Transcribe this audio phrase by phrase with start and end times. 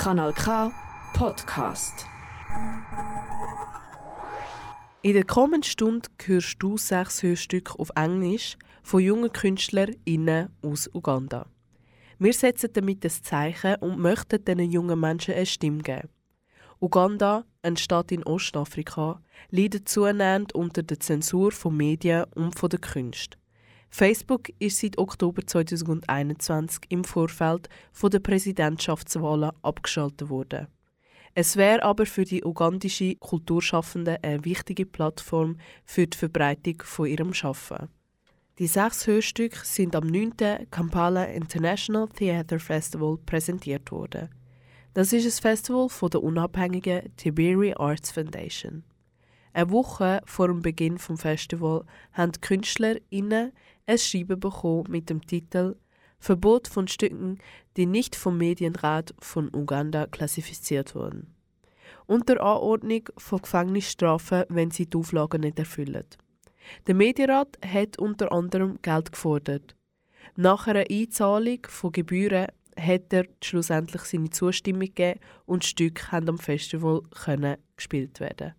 [0.00, 0.72] Kanal K
[1.12, 2.06] Podcast.
[5.02, 11.50] In der kommenden Stunde hörst du sechs Hörstücke auf Englisch von jungen KünstlerInnen aus Uganda.
[12.18, 16.08] Wir setzen damit ein Zeichen und möchten diesen jungen Menschen eine Stimme geben.
[16.80, 19.20] Uganda, eine Stadt in Ostafrika,
[19.50, 23.36] leidet zunehmend unter der Zensur von Medien und von der Kunst.
[23.90, 27.68] Facebook ist seit Oktober 2021 im Vorfeld
[28.02, 30.68] der Präsidentschaftswahlen abgeschaltet worden.
[31.34, 37.34] Es wäre aber für die ugandische Kulturschaffenden eine wichtige Plattform für die Verbreitung von ihrem
[37.34, 37.88] Schaffen.
[38.58, 40.34] Die sechs Hörstücke sind am 9.
[40.70, 44.28] Kampala International Theatre Festival präsentiert worden.
[44.94, 48.84] Das ist ein Festival von der unabhängigen Tiberi Arts Foundation.
[49.52, 53.52] Eine Woche vor dem Beginn des Festivals haben die KünstlerInnen
[53.90, 55.76] ein Schreiben bekommen mit dem Titel
[56.20, 57.38] Verbot von Stücken,
[57.76, 61.34] die nicht vom Medienrat von Uganda klassifiziert wurden.
[62.06, 66.04] Unter Anordnung von Gefängnisstrafen, wenn sie die Auflagen nicht erfüllen.
[66.86, 69.74] Der Medienrat hat unter anderem Geld gefordert.
[70.36, 76.38] Nach einer Einzahlung von Gebühren hat er schlussendlich seine Zustimmung gegeben und Stücke haben am
[76.38, 77.02] Festival
[77.76, 78.54] gespielt werden.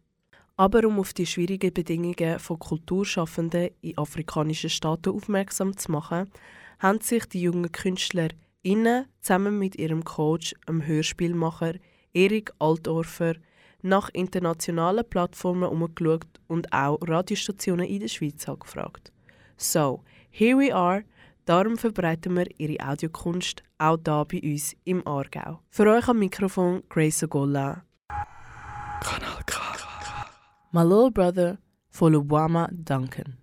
[0.61, 6.29] Aber um auf die schwierigen Bedingungen von Kulturschaffenden in afrikanischen Staaten aufmerksam zu machen,
[6.77, 11.73] haben sich die jungen KünstlerInnen zusammen mit ihrem Coach, dem Hörspielmacher
[12.13, 13.37] Erik Altdorfer,
[13.81, 19.11] nach internationalen Plattformen umgeschaut und auch Radiostationen in der Schweiz angefragt.
[19.57, 21.03] So, here we are.
[21.45, 25.59] Darum verbreiten wir ihre Audiokunst auch hier bei uns im Aargau.
[25.71, 27.83] Für euch am Mikrofon Grace Ogola.
[29.01, 29.60] Kanal K.
[30.73, 31.57] My Little Brother
[31.89, 33.35] von Lubama Duncan.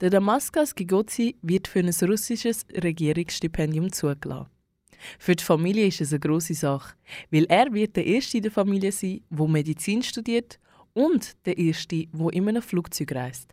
[0.00, 4.46] Der Damaskas Gigozi wird für ein russisches Regierungsstipendium zugelassen.
[5.18, 6.94] Für die Familie ist es eine grosse Sache,
[7.32, 10.60] weil er wird der Erste in der Familie sein, der Medizin studiert
[10.92, 13.52] und der Erste, der in einem Flugzeug reist.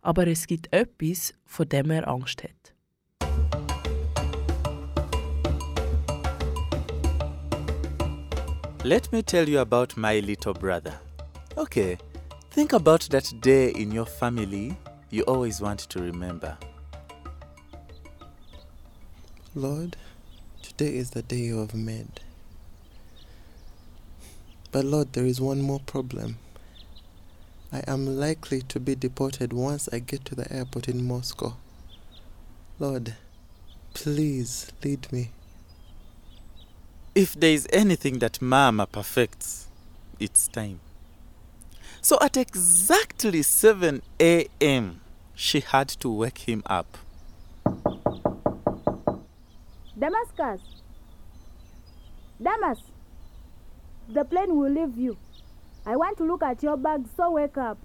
[0.00, 2.72] Aber es gibt etwas, vor dem er Angst hat.
[8.84, 11.00] Let me tell you about my little brother.
[11.58, 11.96] Okay,
[12.50, 14.76] think about that day in your family
[15.08, 16.58] you always want to remember.
[19.54, 19.96] Lord,
[20.60, 22.20] today is the day you have made.
[24.70, 26.36] But Lord, there is one more problem.
[27.72, 31.56] I am likely to be deported once I get to the airport in Moscow.
[32.78, 33.14] Lord,
[33.94, 35.30] please lead me.
[37.14, 39.68] If there is anything that Mama perfects,
[40.20, 40.80] it's time.
[42.06, 45.00] So at exactly 7 a.m.,
[45.34, 46.86] she had to wake him up.
[49.98, 50.60] Damascus!
[52.40, 52.78] Damas!
[54.08, 55.16] The plane will leave you.
[55.84, 57.76] I want to look at your bag, so wake up.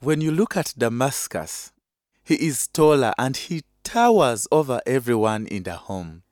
[0.00, 1.72] When you look at Damascus,
[2.28, 6.22] he is taller and he towers over everyone in the home.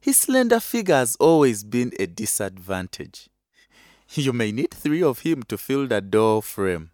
[0.00, 3.28] His slender figure has always been a disadvantage.
[4.14, 6.90] You may need three of him to fill the door frame.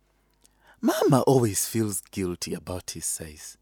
[0.82, 3.56] Mama always feels guilty about his size.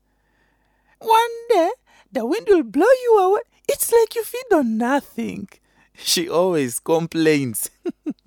[0.99, 1.71] One day,
[2.11, 3.43] the wind will blow you away.
[3.69, 5.49] It's like you feed on nothing.
[5.95, 7.71] She always complains.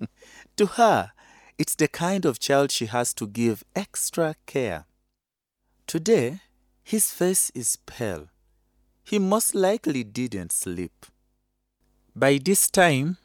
[0.56, 1.10] to her,
[1.58, 4.86] it's the kind of child she has to give extra care.
[5.86, 6.40] Today,
[6.86, 8.28] his face is pale.
[9.02, 11.06] He most likely didn't sleep.
[12.14, 13.16] By this time,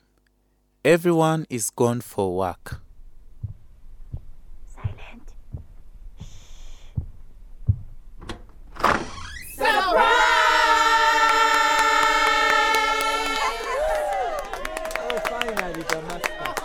[0.84, 2.82] everyone is gone for work.
[4.66, 5.34] Silent.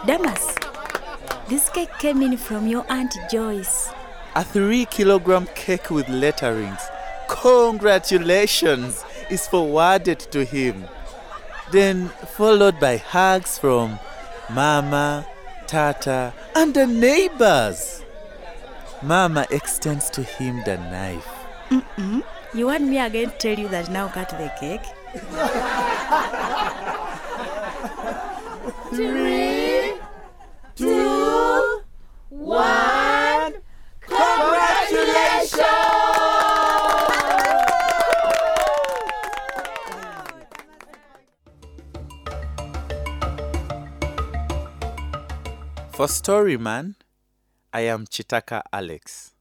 [0.06, 0.54] Damas,
[1.46, 3.90] this cake came in from your Aunt Joyce.
[4.36, 6.78] A three kilogram cake with letterings.
[7.26, 10.84] Congratulations is forwarded to him.
[11.72, 13.98] Then followed by hugs from
[14.50, 15.26] Mama,
[15.66, 18.04] Tata, and the neighbors.
[19.02, 21.26] Mama extends to him the knife.
[22.52, 24.84] You want me again to tell you that now cut the cake?
[28.94, 29.94] Three,
[30.76, 31.82] two,
[32.28, 32.85] one.
[45.96, 46.96] For Storyman,
[47.72, 49.32] I am Chitaka Alex.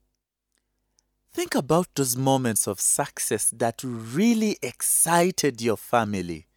[1.33, 6.47] Think about those moments of success that really excited your family.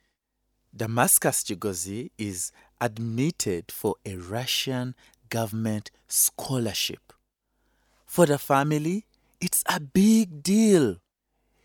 [0.72, 4.94] Damascus Chigozi is admitted for a Russian
[5.30, 7.12] government scholarship.
[8.06, 9.04] For the family,
[9.40, 10.98] it's a big deal.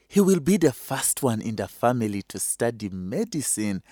[0.08, 3.84] He will be the first one in the family to study medicine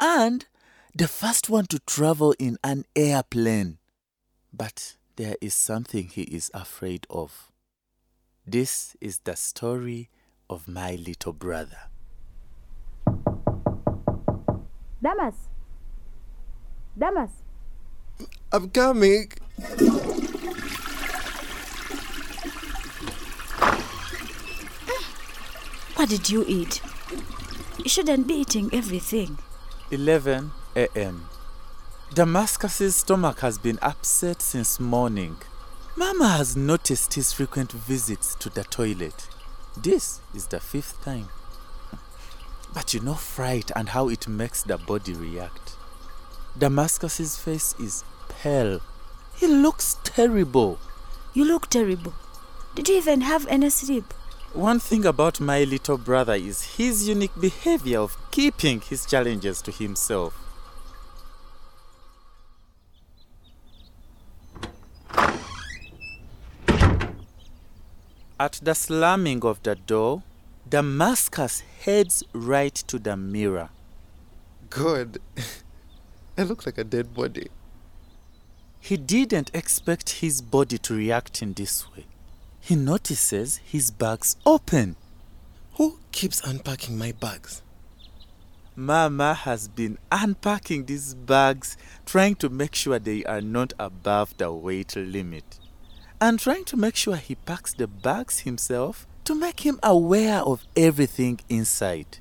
[0.00, 0.46] and
[0.94, 3.76] the first one to travel in an airplane.
[4.52, 7.50] But there is something he is afraid of.
[8.46, 10.10] This is the story
[10.48, 11.90] of my little brother.
[15.02, 15.34] Damas.
[16.98, 17.30] Damas.
[18.52, 19.30] I'm coming.
[25.94, 26.82] What did you eat?
[27.78, 29.38] You shouldn't be eating everything.
[29.90, 31.29] 11 a.m.
[32.12, 35.36] Damascus's stomach has been upset since morning.
[35.94, 39.28] Mama has noticed his frequent visits to the toilet.
[39.76, 41.28] This is the fifth time.
[42.74, 45.76] But you know fright and how it makes the body react.
[46.58, 48.80] Damascus's face is pale.
[49.36, 50.80] He looks terrible.
[51.32, 52.12] You look terrible.
[52.74, 54.12] Did you even have any sleep?
[54.52, 59.70] One thing about my little brother is his unique behavior of keeping his challenges to
[59.70, 60.49] himself.
[68.40, 70.22] At the slamming of the door,
[70.66, 73.68] Damascus heads right to the mirror.
[74.70, 75.18] God,
[76.38, 77.48] I look like a dead body.
[78.80, 82.06] He didn't expect his body to react in this way.
[82.62, 84.96] He notices his bags open.
[85.74, 87.60] Who keeps unpacking my bags?
[88.74, 91.76] Mama has been unpacking these bags,
[92.06, 95.59] trying to make sure they are not above the weight limit,
[96.20, 100.66] and trying to make sure he packs the bags himself to make him aware of
[100.76, 102.18] everything inside.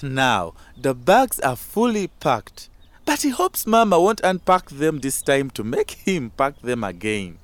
[0.00, 2.68] Now, the bags are fully packed,
[3.04, 7.38] but he hopes Mama won't unpack them this time to make him pack them again.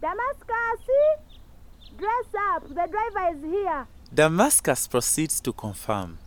[0.00, 1.96] Damascus, see?
[1.96, 2.68] Dress up.
[2.68, 3.86] The driver is here.
[4.12, 6.18] Damascus proceeds to confirm.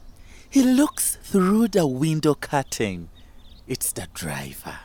[0.55, 3.09] He looks through the window curtain.
[3.67, 4.79] It's the driver.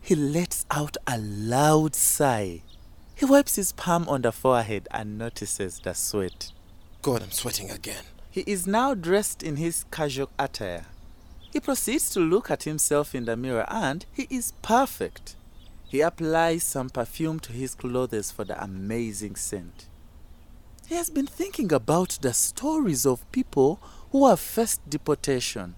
[0.00, 2.62] He lets out a loud sigh.
[3.16, 6.52] He wipes his palm on the forehead and notices the sweat.
[7.02, 8.04] God, I'm sweating again.
[8.30, 10.86] He is now dressed in his casual attire.
[11.52, 15.34] He proceeds to look at himself in the mirror and he is perfect.
[15.88, 19.86] He applies some perfume to his clothes for the amazing scent.
[20.86, 23.80] He has been thinking about the stories of people
[24.10, 25.74] who have faced deportation.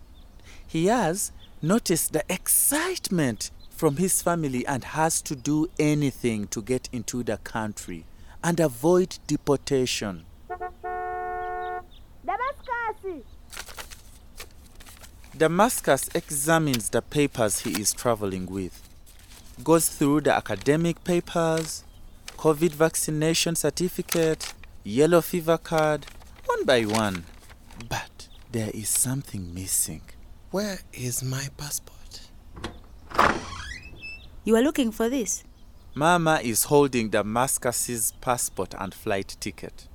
[0.66, 6.88] He has noticed the excitement from his family and has to do anything to get
[6.92, 8.04] into the country
[8.42, 10.24] and avoid deportation.
[12.24, 13.22] Damascus.
[15.36, 18.80] Damascus examines the papers he is traveling with,
[19.64, 21.84] goes through the academic papers,
[22.36, 24.52] COVID vaccination certificate,
[24.84, 26.06] yellow fever card,
[26.46, 27.24] one by one.
[27.88, 28.11] But
[28.52, 30.02] there is something missing.
[30.50, 32.20] Where is my passport?
[34.44, 35.42] You are looking for this?
[35.94, 39.88] Mama is holding Damascus's passport and flight ticket.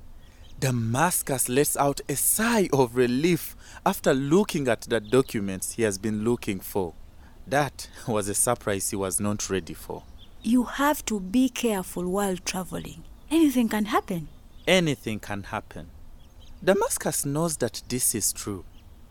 [0.60, 3.56] Damascus lets out a sigh of relief
[3.86, 6.94] after looking at the documents he has been looking for.
[7.46, 10.02] That was a surprise he was not ready for.
[10.42, 13.04] You have to be careful while traveling.
[13.30, 14.30] Anything can happen.
[14.66, 15.90] Anything can happen.
[16.64, 18.66] Damascus knows that this is true.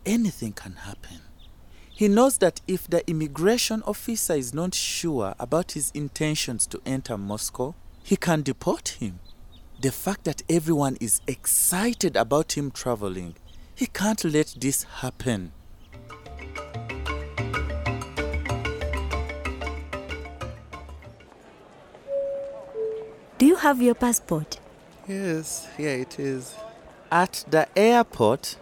[0.05, 1.21] Anything can happen.
[1.91, 7.17] He knows that if the immigration officer is not sure about his intentions to enter
[7.17, 9.21] Moscow, he can deport him.
[9.81, 13.37] The fact that everyone is excited about him traveling,
[13.75, 15.53] he can't let this happen.
[23.38, 24.59] Do you have your passport?
[25.07, 26.55] Yes, yeah, it is.
[27.10, 28.56] At the airport,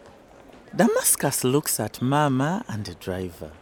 [0.77, 3.53] Damascus looks at Mama and the driver.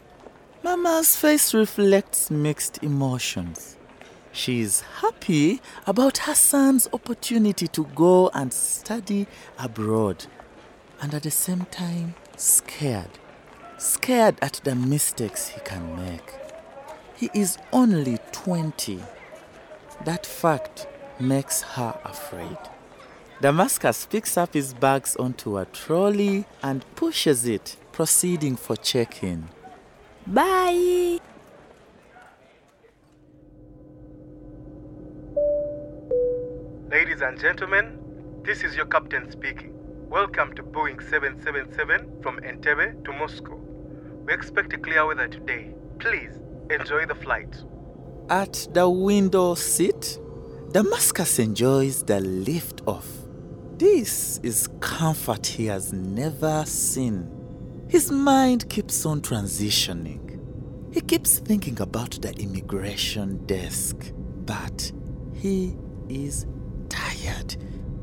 [0.65, 3.77] Mama's face reflects mixed emotions.
[4.33, 10.27] She is happy about her son's opportunity to go and study abroad,
[11.01, 13.19] and at the same time, scared.
[13.79, 16.35] Scared at the mistakes he can make.
[17.15, 19.01] He is only 20.
[20.05, 20.89] That fact
[21.21, 22.59] makes her afraid.
[23.43, 29.49] Damascus picks up his bags onto a trolley and pushes it, proceeding for check in.
[30.29, 31.19] Bye!
[36.89, 37.99] Ladies and gentlemen,
[38.45, 39.75] this is your captain speaking.
[40.09, 43.57] Welcome to Boeing 777 from Entebbe to Moscow.
[44.25, 45.75] We expect a clear weather today.
[45.99, 46.39] Please
[46.71, 47.57] enjoy the flight.
[48.29, 50.21] At the window seat,
[50.71, 53.22] Damascus enjoys the lift off.
[53.79, 57.31] This is comfort he has never seen.
[57.89, 60.39] His mind keeps on transitioning.
[60.93, 64.13] He keeps thinking about the immigration desk,
[64.45, 64.93] but
[65.35, 65.77] he
[66.09, 66.47] is
[66.89, 67.57] tired.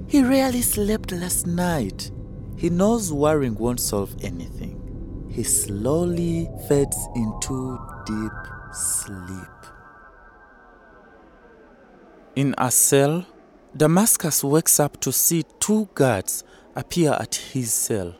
[0.08, 2.12] He rarely slept last night.
[2.58, 5.30] He knows worrying won't solve anything.
[5.32, 8.32] He slowly fades into deep
[8.74, 9.72] sleep.
[12.36, 13.26] In a cell,
[13.76, 16.44] Damascus wakes up to see two guards
[16.76, 18.16] appear at his cell.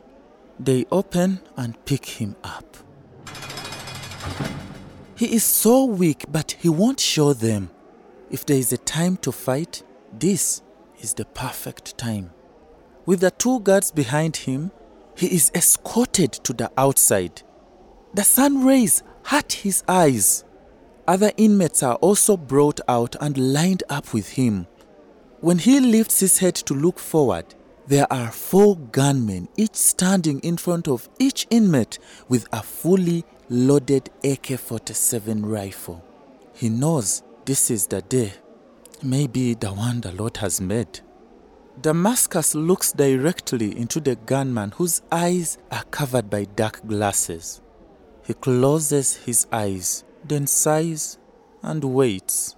[0.60, 2.78] They open and pick him up.
[5.16, 7.72] He is so weak, but he won't show them.
[8.30, 9.82] If there is a time to fight,
[10.18, 10.62] this
[11.00, 12.32] is the perfect time.
[13.06, 14.72] With the two guards behind him,
[15.16, 17.42] he is escorted to the outside.
[18.14, 20.46] The sun rays hurt his eyes.
[21.08, 24.68] Other inmates are also brought out and lined up with him.
[25.42, 27.56] When he lifts his head to look forward,
[27.88, 34.10] there are four gunmen, each standing in front of each inmate with a fully loaded
[34.22, 36.04] AK 47 rifle.
[36.54, 38.34] He knows this is the day,
[39.02, 41.00] maybe the one the Lord has made.
[41.80, 47.62] Damascus looks directly into the gunman whose eyes are covered by dark glasses.
[48.26, 51.18] He closes his eyes, then sighs
[51.64, 52.58] and waits.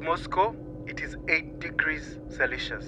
[0.00, 0.56] Welcome to Moscow.
[0.86, 2.86] It is 8 degrees Celsius.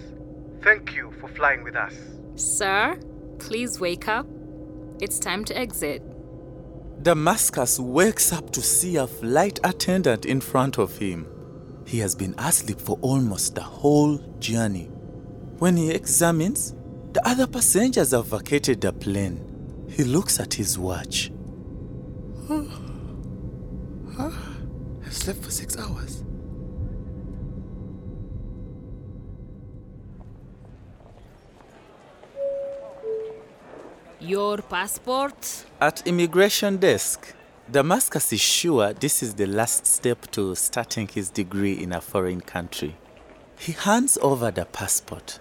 [0.62, 1.95] Thank you for flying with us.
[2.37, 2.99] Sir,
[3.38, 4.26] please wake up.
[5.00, 6.02] It's time to exit.
[7.02, 11.26] Damascus wakes up to see a flight attendant in front of him.
[11.87, 14.87] He has been asleep for almost the whole journey.
[15.59, 16.75] When he examines,
[17.12, 19.87] the other passengers have vacated the plane.
[19.90, 21.31] He looks at his watch.
[24.19, 26.21] I slept for six hours.
[34.24, 35.64] Your passport?
[35.80, 37.34] At immigration desk,
[37.68, 42.40] Damascus is sure this is the last step to starting his degree in a foreign
[42.40, 42.94] country.
[43.58, 45.40] He hands over the passport.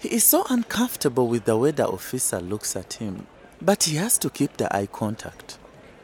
[0.00, 3.28] He is so uncomfortable with the way the officer looks at him,
[3.62, 5.58] but he has to keep the eye contact.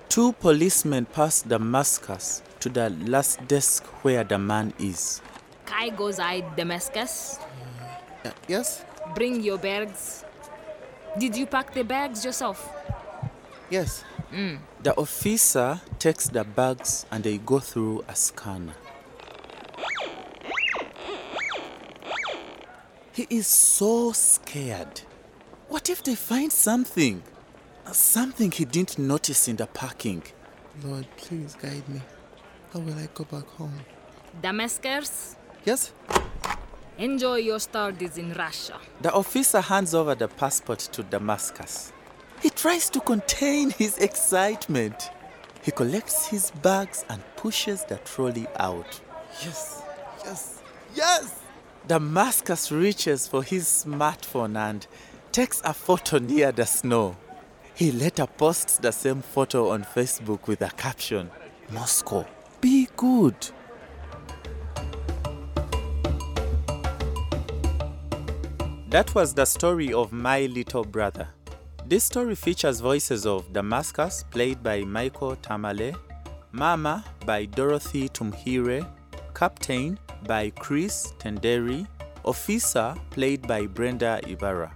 [0.09, 5.21] Two policemen pass Damascus to the last desk where the man is.
[5.67, 7.41] Chigozi Damascus.
[8.25, 8.85] Uh, yes?
[9.17, 10.25] Bring your bags.
[11.19, 12.71] Did you pack the bags yourself?
[13.71, 14.05] Yes.
[14.33, 14.59] Mm.
[14.83, 18.75] The officer takes the bags and they go through a scanner.
[23.13, 25.03] He is so scared.
[25.69, 27.23] What if they find something?
[27.93, 30.23] Something he didn't notice in the parking.
[30.83, 32.01] Lord, please guide me.
[32.73, 33.81] How will I go back home?
[34.41, 35.93] Damascus, Yes?
[36.99, 38.79] Enjoy your studies in Russia.
[39.01, 41.93] The officer hands over the passport to Damascus.
[42.41, 45.11] He tries to contain his excitement.
[45.63, 49.01] He collects his bags and pushes the trolley out.
[49.43, 49.83] Yes.
[50.25, 50.63] Yes.
[50.95, 51.41] Yes!
[51.87, 54.87] Damascus reaches for his smartphone and
[55.33, 57.17] takes a photo near the snow.
[57.75, 61.31] He later posts the same photo on Facebook with a caption
[61.71, 62.27] Moscow,
[62.61, 63.35] be good.
[68.93, 71.27] That was the story of My Little Brother.
[71.87, 75.95] This story features voices of Damascus, played by Michael Tamale,
[76.53, 78.87] Mama by Dorothy Tumuhire,
[79.33, 81.87] Captain by Chris Tenderi,
[82.27, 84.71] Officer played by Brenda Ibarra.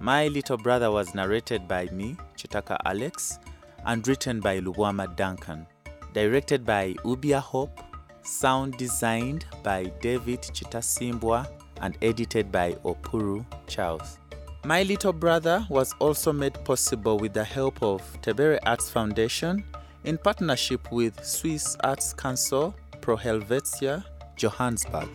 [0.00, 3.38] My Little Brother was narrated by me, Chitaka Alex,
[3.84, 5.66] and written by Luwama Duncan.
[6.14, 7.78] Directed by Ubia Hope,
[8.22, 11.46] sound designed by David Chitasimbwa,
[11.80, 14.18] and edited by Opuru Charles.
[14.64, 19.64] My Little Brother was also made possible with the help of Tebere Arts Foundation
[20.04, 24.04] in partnership with Swiss Arts Council, Pro Helvetia,
[24.36, 25.08] Johannesburg.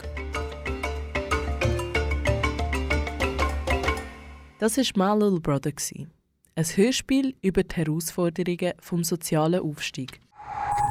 [4.59, 5.73] Das war «My Little Brother»,
[6.55, 10.19] ein Hörspiel über die Herausforderungen vom sozialen Aufstieg.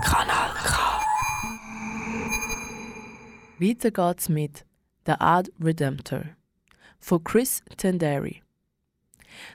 [0.05, 1.01] Kanal K.
[3.59, 4.65] Weiter geht's mit
[5.05, 6.37] «The Ad Redemptor»
[7.01, 8.43] von Chris Tenderi.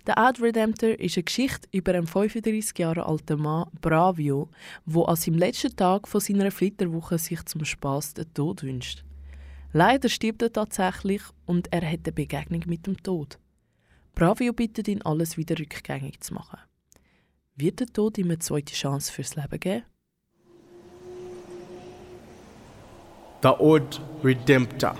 [0.05, 4.49] Der Ad Redemptor ist eine Geschichte über einen 35 Jahre alten Mann, Bravio,
[4.85, 9.03] wo an seinem letzten Tag von seiner Flitterwoche sich zum Spaß den Tod wünscht.
[9.71, 13.39] Leider stirbt er tatsächlich und er hat eine Begegnung mit dem Tod.
[14.15, 16.59] Bravio bittet ihn, alles wieder rückgängig zu machen.
[17.55, 19.83] Wird der Tod ihm eine zweite Chance fürs Leben geben?
[23.43, 24.97] The Old Redemptor.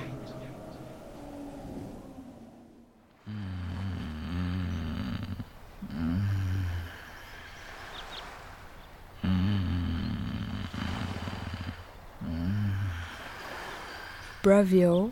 [14.47, 15.11] Bravio.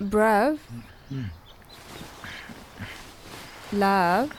[0.00, 0.60] Brav.
[3.72, 4.30] Love.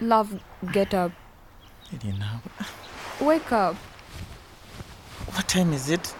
[0.00, 0.40] Love,
[0.72, 1.12] get up.
[3.20, 3.76] Wake up.
[5.34, 6.14] What time is it?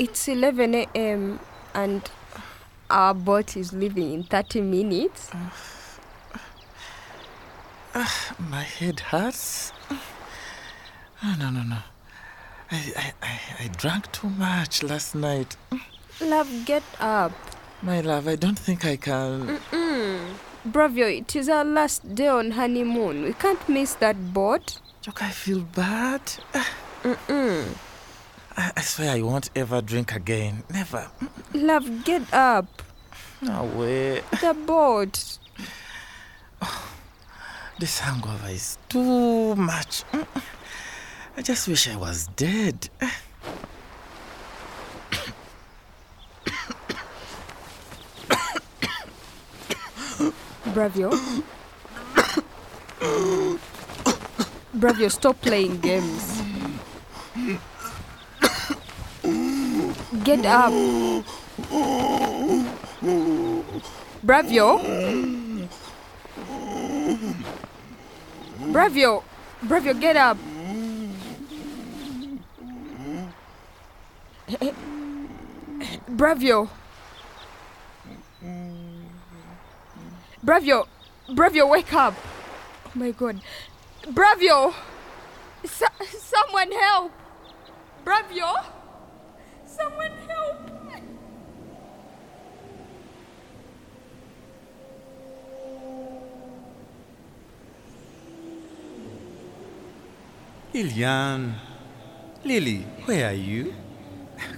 [0.00, 1.38] It's 11 a.m.
[1.74, 2.02] and
[2.90, 5.30] our boat is leaving in 30 minutes.
[7.94, 9.72] My head hurts.
[9.90, 11.78] Oh, no, no, no.
[12.70, 15.56] I, I, I, I drank too much last night.
[16.20, 17.32] Love, get up.
[17.82, 19.58] My love, I don't think I can.
[19.72, 20.34] Mm-mm.
[20.66, 23.24] Bravio, it is our last day on honeymoon.
[23.24, 24.78] We can't miss that boat.
[25.06, 26.22] Look, I feel bad.
[27.02, 27.74] Mm-mm.
[28.56, 30.62] I, I swear I won't ever drink again.
[30.72, 31.10] Never.
[31.54, 32.82] Love, get up.
[33.42, 34.22] No way.
[34.40, 35.38] The boat.
[36.62, 36.86] Oh.
[37.80, 40.04] This hangover is too much.
[40.12, 40.26] Mm.
[41.38, 42.90] I just wish I was dead.
[50.76, 51.08] Bravio.
[54.76, 56.42] Bravio, stop playing games.
[60.22, 60.70] Get up.
[64.22, 65.49] Bravio.
[68.72, 69.22] Bravio.
[69.62, 70.38] Bravio, get up.
[76.08, 76.68] Bravio.
[80.42, 80.86] Bravio.
[81.28, 82.14] Bravio, wake up.
[82.86, 83.40] Oh my god.
[84.08, 84.72] Bravio.
[85.64, 85.86] So-
[86.18, 87.12] someone help.
[88.04, 88.54] Bravio.
[89.66, 90.56] Someone help.
[100.72, 101.54] Lillian.
[102.44, 103.74] Lily, where are you?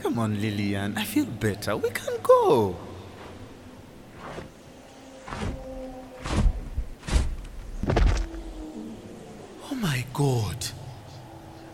[0.02, 0.96] Come on, Lillian.
[0.96, 1.76] I feel better.
[1.76, 2.76] We can go.
[9.70, 10.66] Oh my god.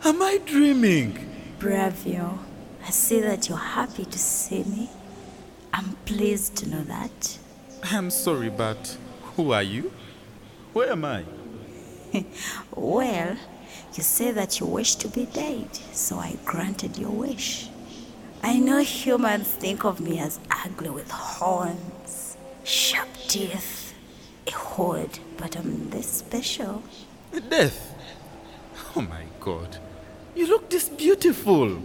[0.05, 1.19] Am I dreaming?
[1.59, 2.39] Bravio,
[2.87, 4.89] I see that you're happy to see me.
[5.73, 7.39] I'm pleased to know that.
[7.85, 8.97] I'm sorry, but
[9.37, 9.93] who are you?
[10.73, 11.25] Where am I?
[12.75, 13.37] Well,
[13.95, 17.69] you say that you wish to be dead, so I granted your wish.
[18.43, 23.95] I know humans think of me as ugly with horns, sharp teeth,
[24.47, 26.83] a hood, but I'm this special.
[27.49, 27.95] Death.
[28.95, 29.79] Oh my god.
[30.35, 31.79] You look this beautiful.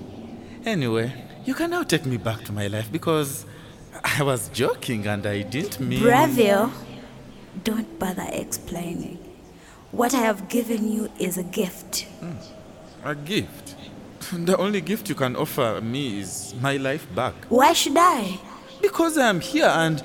[0.65, 1.11] Anyway,
[1.45, 3.45] you can now take me back to my life because
[4.03, 6.01] I was joking and I didn't mean.
[6.01, 6.71] Bravio,
[7.63, 9.19] don't bother explaining.
[9.93, 12.07] What I have given you is a gift.
[12.19, 12.35] Mm.
[13.05, 13.75] A gift.
[14.33, 17.35] The only gift you can offer me is my life back.
[17.49, 18.39] Why should I?
[18.81, 20.03] Because I am here and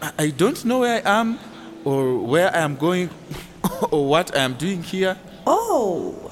[0.00, 1.38] I- I don't know where I am
[1.84, 3.10] or where I am going
[3.90, 5.16] or what I am doing here.
[5.46, 6.30] Oh,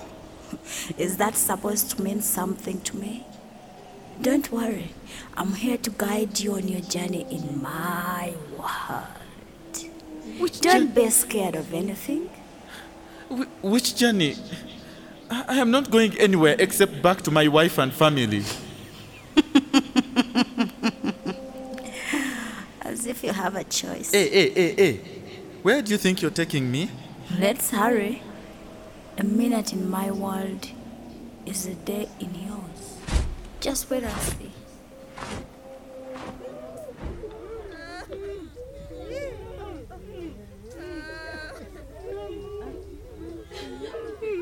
[0.97, 3.27] is that supposed to mean something to me?
[4.21, 4.93] Don't worry,
[5.37, 9.77] I'm here to guide you on your journey in my world.
[10.39, 12.31] Which, Don't be scared of anything.
[13.33, 14.37] Wh- which journey?
[15.31, 18.43] I I am not going anywhere except back to my wife and family.
[22.83, 24.13] As if you have a choice.
[24.13, 25.01] Hey, hey, hey, hey.
[25.63, 26.91] Where do you think you're taking me?
[27.39, 28.23] Let's hurry.
[29.17, 30.69] A minute in my world
[31.47, 32.99] is a day in yours.
[33.61, 34.51] Just wait and see.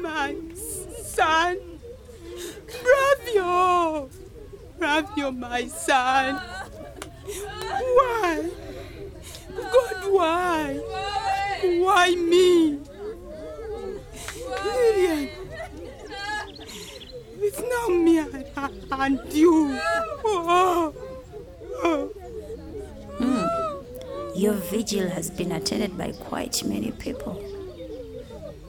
[0.03, 0.35] My
[1.21, 1.57] son.
[2.83, 4.09] Bravio.
[4.79, 6.41] Bravio, my son.
[7.97, 8.51] Why?
[9.75, 10.65] God, why?
[11.85, 12.81] Why me?
[14.65, 15.29] Lillian.
[17.43, 18.19] It's now me
[18.93, 19.79] and you.
[20.25, 20.95] Oh.
[21.83, 22.11] Oh.
[24.35, 27.35] Your vigil has been attended by quite many people.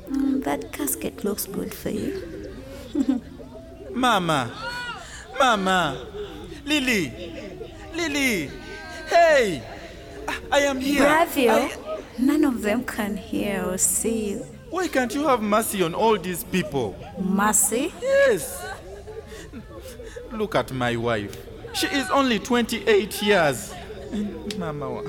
[0.09, 2.40] Mm, that casket looks good for you.
[3.93, 4.51] Mama,
[5.39, 5.97] Mama,
[6.65, 7.11] Lily,
[7.93, 8.49] Lily,
[9.07, 9.63] hey,
[10.51, 11.01] I- am here.
[11.03, 14.45] Bravio, I- none of them can hear or see you.
[14.69, 16.95] why can't you have mercy on all these people?
[17.19, 17.93] Mercy?
[18.01, 18.65] Yes.
[20.31, 21.35] Look at my wife.
[21.73, 23.73] She is only 28 years.
[24.57, 25.03] Mama,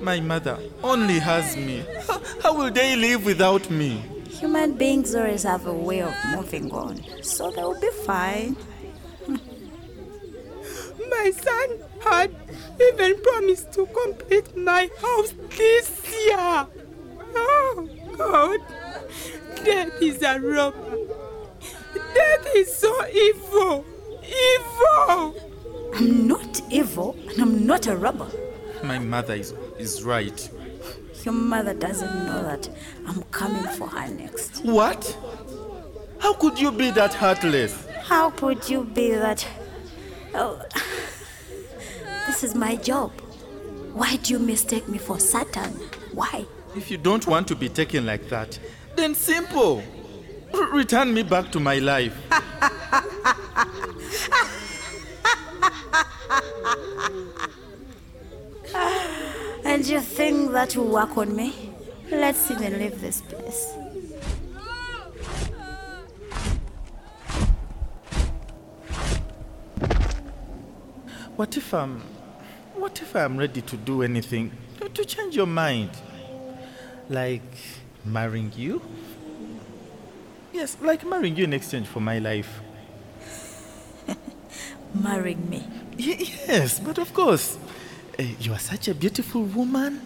[0.00, 1.84] my mother only has me.
[2.06, 4.02] How, how will they live without me?
[4.40, 8.56] Human beings always have a way of moving on, so they'll be fine.
[11.10, 12.34] My son had
[12.80, 16.66] even promised to complete my house this year.
[17.34, 18.60] Oh, God.
[19.64, 20.98] Death is a robber.
[22.14, 23.84] Death is so evil.
[24.22, 25.34] Evil.
[25.94, 28.30] I'm not evil and I'm not a robber.
[28.82, 30.50] My mother is, is right.
[31.26, 32.68] Your mother doesn't know that
[33.04, 34.64] I'm coming for her next.
[34.64, 35.18] What?
[36.20, 37.84] How could you be that heartless?
[38.04, 39.44] How could you be that?
[40.34, 40.62] Oh,
[42.28, 43.10] this is my job.
[43.92, 45.72] Why do you mistake me for Satan?
[46.12, 46.46] Why?
[46.76, 48.56] If you don't want to be taken like that,
[48.94, 49.82] then simple.
[50.54, 52.16] R- return me back to my life.
[59.68, 61.52] And you think that will work on me?
[62.08, 63.74] Let's even leave this place.
[71.34, 72.00] What if I'm.
[72.76, 75.90] What if I'm ready to do anything to, to change your mind?
[77.10, 77.42] Like
[78.04, 78.80] marrying you?
[80.52, 82.60] Yes, like marrying you in exchange for my life.
[84.94, 85.66] Marrying me.
[85.98, 87.58] Y- yes, but of course.
[88.18, 90.00] Uh, you are such a beautiful woman.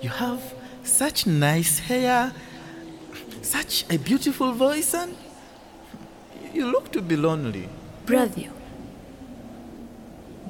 [0.00, 0.40] You have
[0.82, 2.32] such nice hair,
[3.42, 5.14] such a beautiful voice, and
[6.54, 7.68] you look to be lonely.
[8.06, 8.50] Bravio,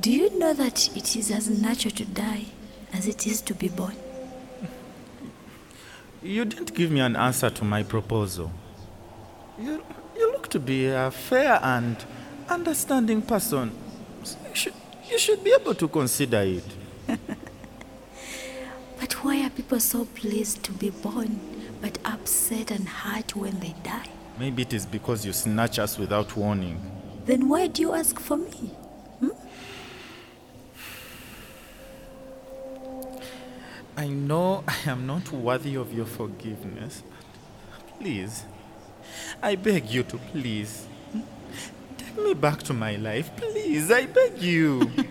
[0.00, 2.44] do you know that it is as natural to die
[2.92, 3.96] as it is to be born?
[6.22, 8.52] You didn't give me an answer to my proposal.
[9.58, 9.82] You,
[10.16, 11.96] you look to be a fair and
[12.48, 13.72] understanding person.
[14.22, 14.74] So You should,
[15.10, 16.64] you should be able to consider it.
[19.00, 21.40] But why are people so pleased to be born
[21.80, 24.10] but upset and hurt when they die?
[24.38, 26.78] Maybe it is because you snatch us without warning.
[27.24, 28.72] Then why do you ask for me?
[33.96, 37.02] I know I am not worthy of your forgiveness,
[37.70, 38.44] but please,
[39.42, 41.20] I beg you to please hmm,
[41.98, 43.30] take me back to my life.
[43.36, 44.90] Please, I beg you.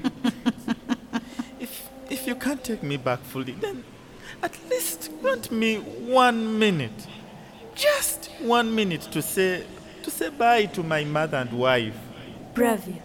[2.29, 3.83] you can't take me back fully, then
[4.43, 7.07] at least grant me one minute,
[7.73, 9.65] just one minute to say
[10.03, 11.95] to say bye to my mother and wife.
[12.53, 13.01] Bravio,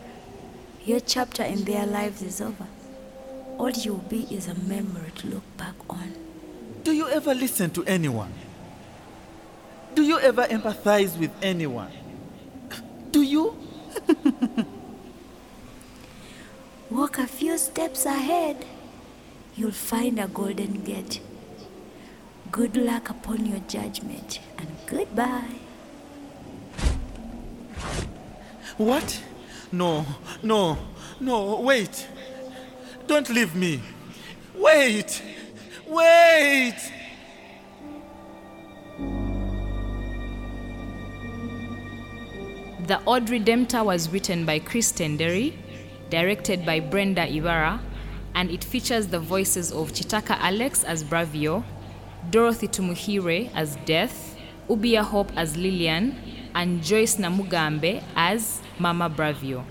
[0.85, 2.67] your chapter in their lives is over.
[3.57, 6.13] All you'll be is a memory to look back on.
[6.83, 8.35] Do you ever listen to anyone?
[9.95, 11.93] Do you ever empathize with anyone?
[13.11, 13.57] Do you?
[16.91, 18.67] Walk a few steps ahead.
[19.57, 21.21] You'll find a golden gate.
[22.51, 25.61] Good luck upon your judgment and goodbye.
[28.77, 29.23] What?
[29.71, 30.05] No,
[30.43, 30.79] no,
[31.21, 32.09] no, wait.
[33.07, 33.81] Don't leave me.
[34.57, 35.23] Wait!
[35.87, 36.75] Wait!
[42.87, 45.57] The Odd Redemptor was written by Chris Derry,
[46.11, 47.81] directed by Brenda Ibarra,
[48.35, 51.65] and it features the voices of Chitaka Alex as Bravio,
[52.31, 54.37] Dorothy Tumuhire as Death,
[54.69, 56.17] Ubia Hope as Lillian,
[56.55, 59.65] and Joyce Namugambe as Mama Bravio.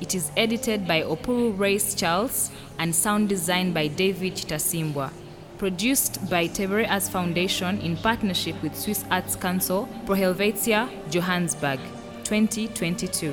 [0.00, 5.10] It is edited by Opuru Race Charles and sound designed by David Chitasimbwa.
[5.58, 11.78] Produced by Tebere Foundation in partnership with Swiss Arts Council, Pro Helvetia, Johannesburg,
[12.24, 13.32] 2022.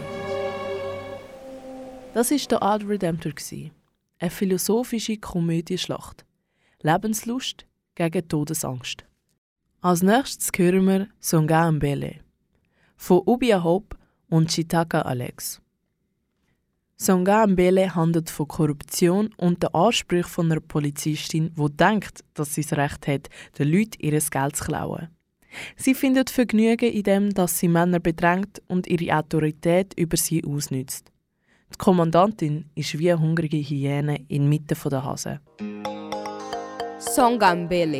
[2.13, 3.33] Das ist der Art Redemptor
[4.21, 6.25] eine philosophische Komödieschlacht.
[6.81, 9.03] Lebenslust gegen Todesangst.
[9.81, 12.19] Als nächstes hören wir Songa Mbele
[12.95, 13.97] von Ubia Hope
[14.29, 15.59] und Chitaka Alex.
[16.97, 22.61] Songa Mbele handelt von Korruption und der Anspruch von einer Polizistin, die denkt, dass sie
[22.61, 25.09] das Recht hat, den Leuten ihr Geld zu klauen.
[25.75, 31.10] Sie findet Vergnügen in dem, dass sie Männer bedrängt und ihre Autorität über sie ausnützt.
[31.71, 35.39] Die Kommandantin ist wie eine hungrige Hyäne inmitten der Hasen.
[36.99, 37.99] Songa mbele.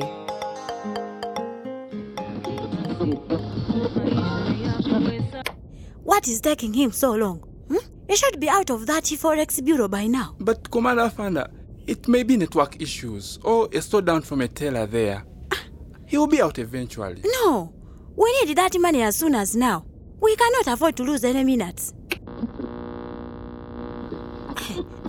[6.04, 7.40] What is taking him so long?
[7.68, 7.78] Hmm?
[8.08, 10.36] He should be out of that Forex bureau by now.
[10.40, 11.50] But Commander Fanda,
[11.88, 15.24] it may be network issues or a slowdown from a teller there.
[16.06, 17.22] He will be out eventually.
[17.44, 17.74] No,
[18.16, 19.86] we need that money as soon as now.
[20.20, 21.94] We cannot afford to lose any minutes.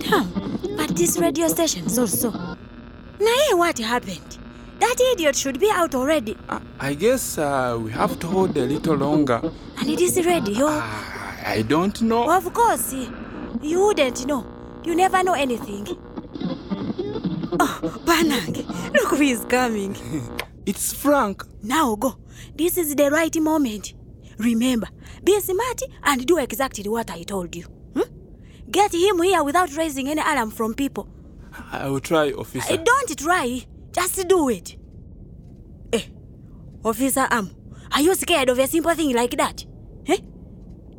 [0.03, 2.31] Damn, but this radio station is also.
[2.31, 2.57] Now,
[3.19, 4.37] hey, what happened?
[4.79, 6.35] That idiot should be out already.
[6.79, 9.39] I guess uh, we have to hold a little longer.
[9.79, 10.67] And it is radio.
[10.67, 12.29] I don't know.
[12.29, 12.93] Of course,
[13.61, 14.45] you wouldn't know.
[14.83, 15.87] You never know anything.
[17.59, 19.95] Oh, Banang, look who is coming.
[20.65, 21.43] It's Frank.
[21.61, 22.15] Now go.
[22.55, 23.93] This is the right moment.
[24.39, 24.87] Remember,
[25.21, 27.65] be smart and do exactly what I told you.
[28.73, 31.07] Get him here without raising any alarm from people.
[31.71, 32.73] I will try, officer.
[32.73, 34.75] Uh, Don't try, just do it.
[35.93, 36.01] Eh,
[36.83, 37.51] Officer Am,
[37.91, 39.63] are you scared of a simple thing like that?
[40.07, 40.17] Eh?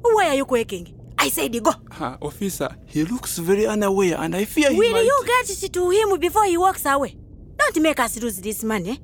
[0.03, 0.95] Why are you quaking?
[1.19, 1.73] I said go.
[1.99, 5.05] Uh, officer, he looks very unaware and I fear he Will might...
[5.05, 7.17] you get to him before he walks away?
[7.57, 9.01] Don't make us lose this money.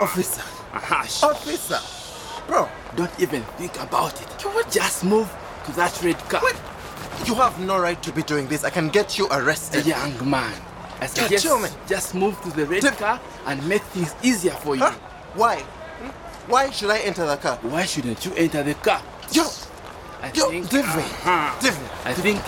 [0.00, 0.42] Officer.
[1.26, 1.80] Officer.
[2.46, 4.28] Bro, don't even think about it.
[4.72, 5.32] Just move
[5.66, 6.42] to that red car.
[7.26, 8.64] You have no right to be doing this.
[8.64, 9.86] I can get you arrested.
[9.86, 10.52] Young man,
[11.00, 14.82] I Just suggest just move to the red car and make things easier for you.
[15.34, 15.60] Why?
[15.60, 16.50] Hmm?
[16.50, 17.56] Why should I enter the car?
[17.62, 19.00] Why shouldn't you enter the car?
[19.30, 19.44] Yo,
[20.20, 20.68] I yo, think.
[20.68, 21.04] Divine.
[22.04, 22.40] I think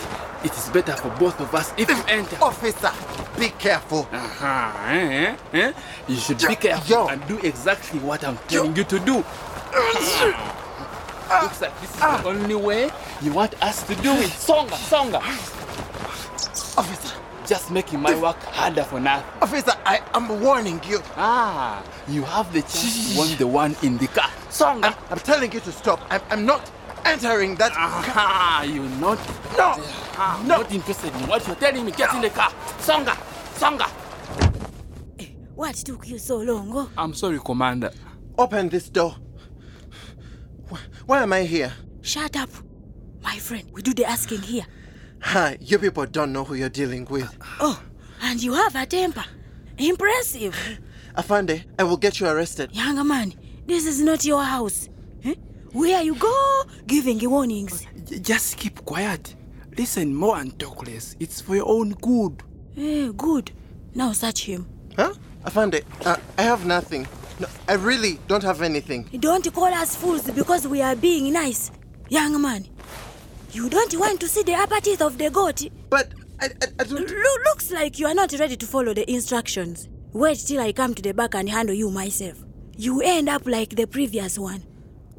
[0.45, 2.37] it is better for both of us if you enter.
[2.43, 2.91] Officer,
[3.39, 4.09] be careful.
[4.13, 4.93] Uh-huh.
[4.93, 5.37] Eh?
[5.53, 5.73] Eh?
[6.09, 9.25] You should be careful and do exactly what I'm telling you to do.
[11.43, 12.91] Looks like this is the only way
[13.23, 14.31] you want us to do it.
[14.31, 15.19] Songa, Songa.
[16.77, 17.17] Officer.
[17.47, 19.25] Just making my work harder for now.
[19.43, 21.01] Officer, I am warning you.
[21.17, 24.31] Ah, you have the chance to warn the one in the car.
[24.51, 24.89] Songa.
[24.89, 26.01] I'm, I'm telling you to stop.
[26.11, 26.71] I'm, I'm not
[27.05, 29.19] entering that Ah, you're not.
[29.57, 29.75] No.
[30.17, 31.93] Ah, not interested in what you're telling me.
[31.93, 32.53] Get in the car.
[32.79, 33.17] Songa,
[33.55, 33.87] Songa.
[35.55, 36.71] What took you so long?
[36.75, 36.91] Oh?
[36.97, 37.91] I'm sorry, Commander.
[38.39, 39.15] Open this door.
[40.69, 41.73] Why, why am I here?
[42.01, 42.49] Shut up.
[43.23, 44.65] My friend, we do the asking here.
[45.21, 47.31] Ha, you people don't know who you're dealing with.
[47.61, 47.81] Oh,
[48.23, 49.25] and you have a temper.
[49.77, 50.57] Impressive.
[51.15, 52.71] Afande, I will get you arrested.
[52.73, 53.35] Young man,
[53.67, 54.89] this is not your house.
[55.25, 55.35] Eh?
[55.73, 57.87] Where you go, giving warnings.
[58.21, 59.35] Just keep quiet.
[59.79, 61.15] Listen more and talk less.
[61.21, 62.43] It's for your own good.
[62.77, 63.53] Eh, good.
[63.95, 64.69] Now search him.
[64.97, 65.15] Huh?
[65.45, 67.07] Afande, uh, I have nothing.
[67.39, 69.05] No, I really don't have anything.
[69.21, 71.71] Don't call us fools because we are being nice.
[72.09, 72.67] Young man,
[73.53, 75.63] you don't want to see the upper teeth of the goat.
[75.89, 76.09] But
[76.41, 77.09] I, I, I don't.
[77.09, 79.89] Lo- looks like you are not ready to follow the instructions.
[80.13, 82.43] Wait till I come to the back and handle you myself.
[82.77, 84.65] You end up like the previous one.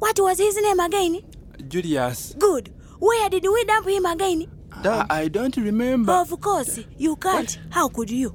[0.02, 1.20] What was his name again?
[1.68, 2.34] Julius.
[2.36, 2.72] Good.
[2.98, 4.50] Where did we dump him again?
[4.82, 5.06] Dump?
[5.12, 6.10] I don't remember.
[6.10, 7.54] Of course, you can't.
[7.54, 7.58] What?
[7.70, 8.34] How could you?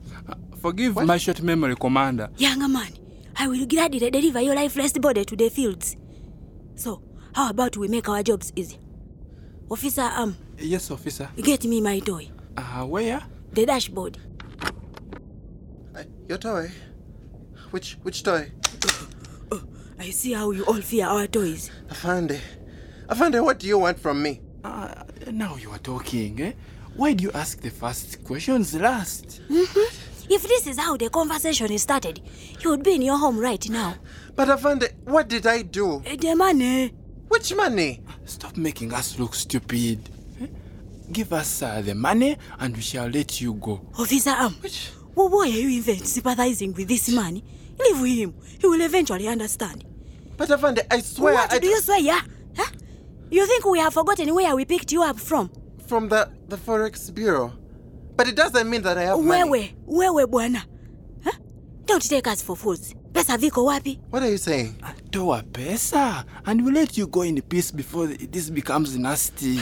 [0.62, 1.06] Forgive what?
[1.06, 2.30] my short memory, Commander.
[2.38, 2.88] Young man,
[3.36, 5.97] I will gladly deliver your lifeless body to the fields.
[6.75, 7.01] So,
[7.36, 8.80] how about we make our jobs easy?
[9.69, 10.38] Officer um.
[10.58, 11.27] Yes, officer.
[11.36, 12.32] get me my toy.
[12.56, 13.21] Uh, where?
[13.51, 14.17] The dashboard.
[15.93, 16.71] Uh, Your toy?
[17.71, 18.51] Which which toy?
[19.99, 21.71] I see how you all fear our toys.
[21.89, 22.39] Afande.
[23.07, 24.41] Afande, what do you want from me?
[24.63, 24.93] Uh,
[25.31, 26.51] now you are talking, eh?
[26.95, 29.41] Why do you ask the first questions last?
[30.29, 32.21] If this is how the conversation is started,
[32.62, 33.95] you would be in your home right now.
[34.36, 36.01] But Afande, what did I do?
[36.19, 36.93] The money.
[37.27, 38.01] Which money?
[38.25, 40.10] Stop making us look stupid.
[40.41, 40.47] eh?
[41.12, 43.81] Give us uh, the money and we shall let you go.
[43.97, 44.55] Officer Am,
[45.15, 47.41] well, why are you even sympathizing with this man?
[47.80, 48.34] Leave him.
[48.60, 49.86] He will eventually understand.
[50.36, 52.00] But Afande, I swear what I do you swear?
[52.00, 52.22] Yeah?
[52.56, 52.72] Huh?
[53.30, 55.50] You think we have forgotten where we picked you up from?
[55.88, 57.54] from the the forex bureau.
[58.16, 59.76] But it doesn't mean that I have Wewe, money.
[59.88, 60.63] wewe bwana.
[61.24, 61.32] Huh?
[61.86, 62.94] Don't take us for fools.
[63.13, 64.00] Pesa viko wapi?
[64.10, 64.76] What are you saying?
[65.12, 69.60] Toa pesa and we'll let you go in peace before this becomes nasty.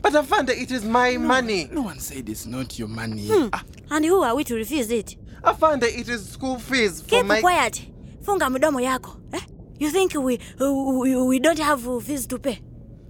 [0.00, 1.68] But Afande, it is my no, money.
[1.70, 3.26] No one said it's not your money.
[3.26, 3.48] Hmm.
[3.52, 3.62] Ah.
[3.90, 5.16] And who are we to refuse it?
[5.44, 7.40] Afande, it is school fees for Keep my.
[7.40, 7.82] quiet.
[8.22, 9.16] Funga mdomo yako.
[9.32, 9.40] Eh?
[9.78, 12.60] You think we, we we don't have fees to pay?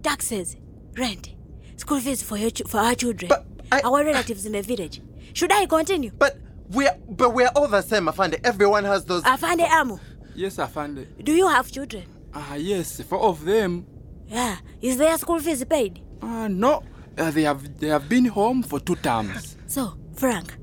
[0.03, 0.57] Taxes,
[0.97, 1.35] rent,
[1.77, 3.31] school fees for your ch- for our children,
[3.71, 5.01] I, our relatives in the village.
[5.33, 6.11] Should I continue?
[6.19, 6.39] But
[6.71, 8.41] we're but we're all the same, Afande.
[8.45, 9.23] Everyone has those.
[9.23, 9.99] Afande Amu,
[10.35, 11.07] Yes, Afande.
[11.23, 12.05] do you have children?
[12.35, 13.87] Ah, uh, yes, four of them.
[14.27, 14.57] Yeah.
[14.83, 16.01] Is their school fees paid?
[16.23, 16.83] Ah, Uh, no.
[17.17, 19.57] Uh, they have they have been home for two terms.
[19.67, 20.57] So, Frank,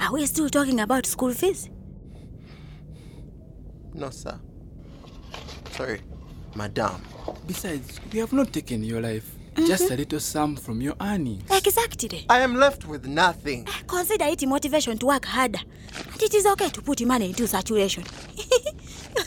[0.00, 1.68] are we still talking about school fees?
[3.94, 4.38] No, sir.
[5.72, 6.00] Sorry,
[6.54, 7.02] madam.
[7.46, 9.34] Besides, we have not taken your life.
[9.66, 11.42] Just a little sum from your earnings.
[11.50, 12.26] Exactly.
[12.30, 13.66] I am left with nothing.
[13.88, 15.58] Consider it a motivation to work harder.
[16.12, 18.04] And it is okay to put money into saturation.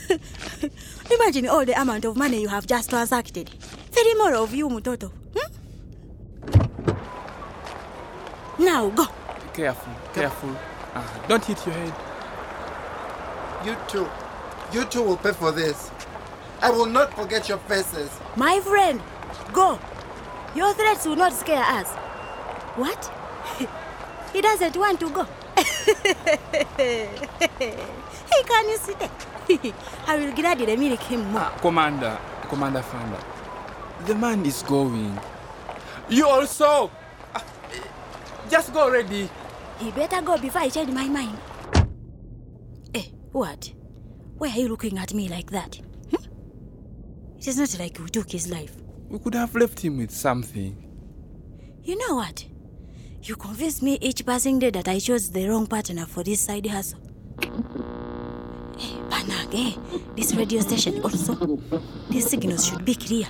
[1.10, 3.50] Imagine all the amount of money you have just transacted.
[3.90, 5.12] Very more of you, Mutoto.
[5.36, 5.52] Hmm?
[8.64, 9.06] Now go.
[9.54, 10.56] Careful, careful.
[10.94, 11.94] Uh, don't hit your head.
[13.66, 14.08] You two.
[14.72, 15.90] You two will pay for this.
[16.62, 18.10] I will not forget your faces.
[18.34, 19.00] My friend,
[19.52, 19.78] go.
[20.54, 21.90] Your threats will not scare us.
[22.76, 23.12] What?
[24.32, 25.24] he doesn't want to go.
[26.76, 27.08] hey,
[28.46, 29.10] can you see that?
[30.06, 31.50] I will gladly milk him more.
[31.60, 33.22] Commander, Commander Fanda,
[34.06, 35.18] the man is going.
[36.08, 36.90] You also.
[37.34, 37.40] Uh,
[38.48, 39.28] just go ready.
[39.82, 41.36] He better go before I change my mind.
[42.94, 43.72] Eh, what?
[44.38, 45.80] Why are you looking at me like that?
[46.10, 46.24] Hmm?
[47.36, 48.76] It is not like we took his life.
[49.08, 50.76] We could have left him with something.
[51.82, 52.44] You know what?
[53.22, 56.66] You convince me each passing day that I chose the wrong partner for this side
[56.66, 57.00] hustle.
[57.40, 60.00] Hey, Panag, eh?
[60.14, 61.58] This radio station also.
[62.08, 63.26] These signals should be clear.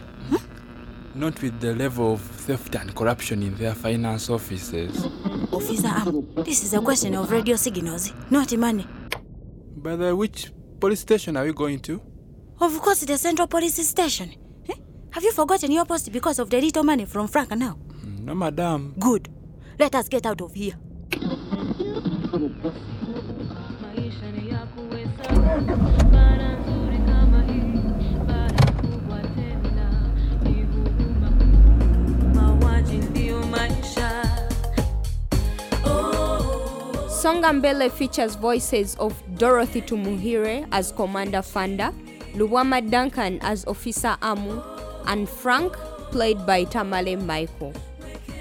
[1.15, 5.07] Not with the level of theft and corruption in their finance offices.
[5.53, 8.87] Officer um, this is a question of radio signals, not money.
[9.77, 12.01] By the which police station are we going to?
[12.61, 14.35] Of course, the Central Police Station.
[14.69, 14.75] Eh?
[15.11, 17.77] Have you forgotten your post because of the little money from Frank now?
[18.03, 18.95] No, madam.
[18.99, 19.29] Good.
[19.79, 20.75] Let us get out of here.
[37.23, 41.95] Songambele features voices of Dorothy Tumuhire as Commander Fanda,
[42.35, 44.61] Luwama Duncan as Officer Amu,
[45.07, 45.73] and Frank,
[46.11, 47.73] played by Tamale Michael.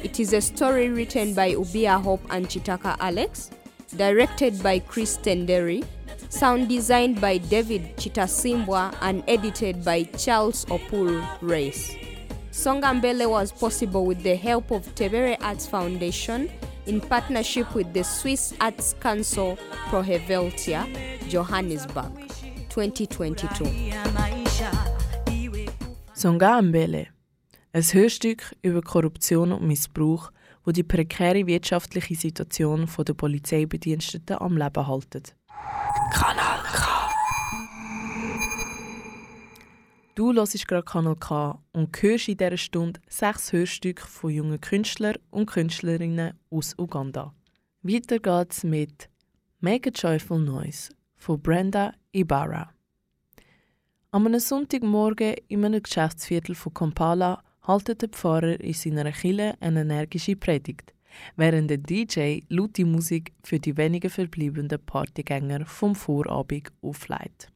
[0.03, 3.51] It is a story written by Ubia Hope and Chitaka Alex,
[3.95, 5.85] directed by Chris Tenderi,
[6.29, 11.95] sound designed by David Chitasimbwa, and edited by Charles Opul Race.
[12.51, 16.49] Songambele was possible with the help of Tebere Arts Foundation
[16.85, 19.57] in partnership with the Swiss Arts Council
[19.89, 20.85] Proheveltia,
[21.29, 22.11] Johannesburg,
[22.69, 23.93] 2022.
[26.13, 27.07] Songambele,
[27.71, 30.31] ein Hörstück über Korruption und Missbrauch,
[30.65, 35.35] wo die prekäre wirtschaftliche Situation der Polizeibediensteten am Leben haltet.
[36.13, 36.50] Kanal
[40.13, 45.15] Du hörst gerade Kanal K und hörst in dieser Stunde sechs Hörstücke von jungen Künstlern
[45.30, 47.34] und Künstlerinnen aus Uganda.
[47.82, 49.10] Weiter geht's mit
[49.62, 52.74] Make a Joyful Noise von Brenda Ibarra.
[54.12, 59.82] Am einem Sonntagmorgen in einem Geschäftsviertel von Kampala haltet der Pfarrer in seiner Kille eine
[59.82, 60.93] energische Predigt,
[61.38, 67.50] während der DJ laute Musik für die wenigen verbleibenden Partygänger vom Vorabend auflegt.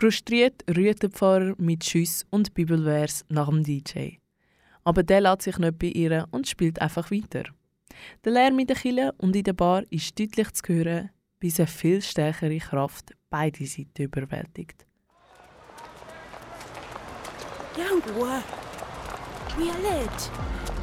[0.00, 4.18] Frustriert rührt der Pfarrer mit Schüss und Bibelvers nach dem DJ.
[4.84, 7.42] Aber der lässt sich nicht beirren und spielt einfach weiter.
[8.24, 11.66] Der Lärm in der Kille und in der Bar ist deutlich zu hören, bis eine
[11.66, 14.86] viel stärkere Kraft beide Seiten überwältigt.
[17.76, 18.40] Young boy,
[19.56, 20.77] we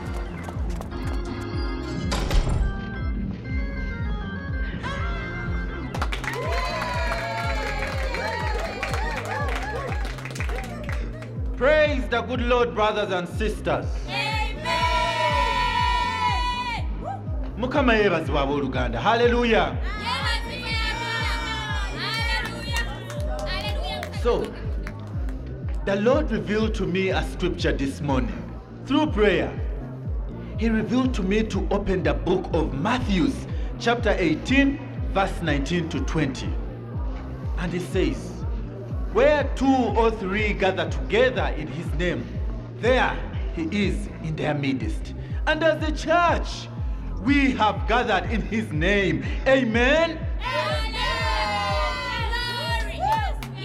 [11.57, 13.85] Praise the good Lord, brothers and sisters.
[14.07, 14.35] Amen.
[17.58, 19.77] Mukama yeebazibwa abooluganda haleluya
[24.23, 24.43] so
[25.85, 28.35] the lord revealed to me a scripture this morning
[28.85, 29.51] through prayer
[30.58, 33.27] he revealed to me to open the book of matthew
[33.79, 34.79] chapter 18
[35.13, 36.49] verse 19 to 20
[37.60, 38.35] and it says
[39.15, 42.27] where two or three gather together in his name,
[42.79, 43.17] there
[43.55, 45.13] he is in their midst.
[45.47, 46.67] And as the church,
[47.21, 49.23] we have gathered in his name.
[49.47, 50.19] Amen.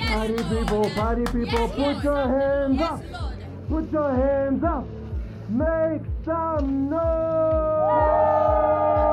[0.07, 3.03] Party people, party people, put your hands up.
[3.68, 4.86] Put your hands up.
[5.48, 9.10] Make some noise.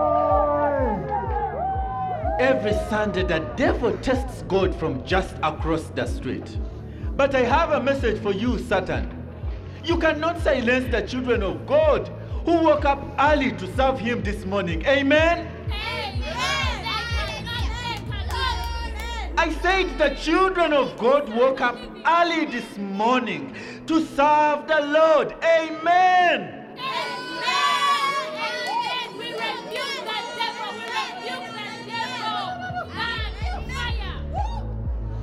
[2.40, 6.58] Every Sunday, the devil tests God from just across the street.
[7.16, 9.12] But I have a message for you, Satan.
[9.84, 12.08] You cannot silence the children of God
[12.46, 14.86] who woke up early to serve Him this morning.
[14.86, 15.52] Amen?
[19.40, 23.56] I said the children of God woke up early this morning
[23.88, 25.34] to serve the Lord.
[25.44, 26.68] Amen.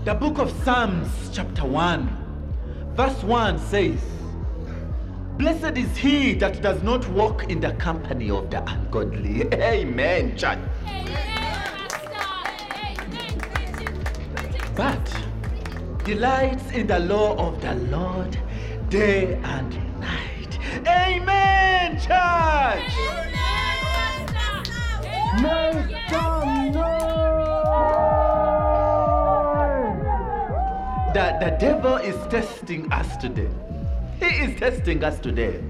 [0.05, 3.99] The book of Psalms, chapter 1, verse 1 says,
[5.39, 9.51] Blessed is he that does not walk in the company of the ungodly.
[9.55, 10.59] Amen, church.
[14.77, 15.25] But
[16.05, 18.39] delights in the law of the Lord
[18.91, 20.59] day and night.
[20.87, 22.93] Amen, church.
[25.41, 28.34] Make some noise!
[31.15, 33.49] The, the devil is testing us today.
[34.19, 35.63] He is testing us today.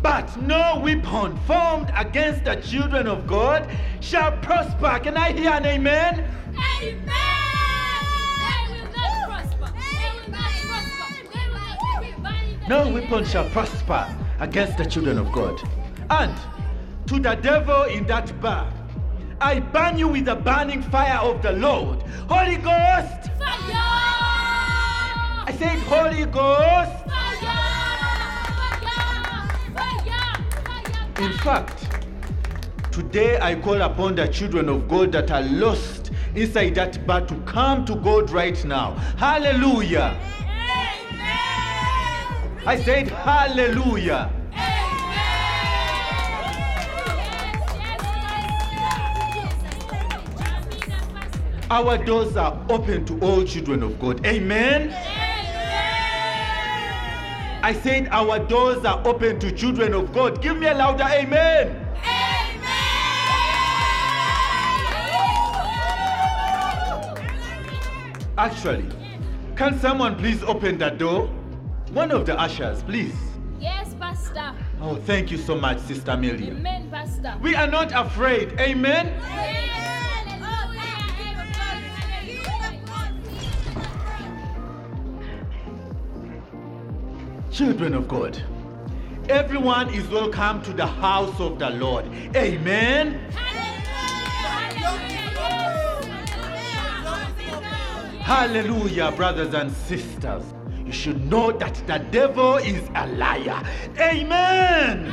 [0.00, 3.68] But no weapon formed against the children of God
[3.98, 5.00] shall prosper.
[5.02, 6.24] Can I hear an amen?
[6.50, 6.54] Amen.
[6.54, 6.94] They
[8.70, 9.72] will not prosper.
[9.74, 12.68] They will not prosper.
[12.68, 14.06] No weapon shall prosper
[14.38, 15.60] against the children of God.
[16.10, 16.32] And
[17.08, 18.72] to the devil in that bar,
[19.40, 22.02] I burn you with the burning fire of the Lord.
[22.28, 23.17] Holy Ghost!
[25.58, 26.92] Said, Holy Ghost!
[31.18, 31.84] In fact,
[32.92, 37.34] today I call upon the children of God that are lost inside that bar to
[37.40, 38.92] come to God right now.
[39.16, 40.16] Hallelujah!
[42.64, 44.30] I said, Hallelujah!
[51.68, 54.24] Our doors are open to all children of God.
[54.24, 55.07] Amen.
[57.62, 60.40] I said our doors are open to children of God.
[60.40, 61.86] Give me a louder amen.
[62.04, 62.38] Amen.
[68.38, 68.88] Actually,
[69.56, 71.26] can someone please open that door?
[71.92, 73.16] One of the ushers, please.
[73.58, 74.54] Yes, Pastor.
[74.80, 76.58] Oh, thank you so much, Sister Miriam.
[76.58, 77.34] Amen, Pastor.
[77.40, 78.52] We are not afraid.
[78.60, 79.67] Amen.
[87.58, 88.40] Children of God,
[89.28, 92.04] everyone is welcome to the house of the Lord.
[92.36, 93.14] Amen.
[98.22, 100.44] Hallelujah, brothers and sisters.
[100.86, 103.64] You should know that the devil is a liar.
[103.98, 105.12] Amen.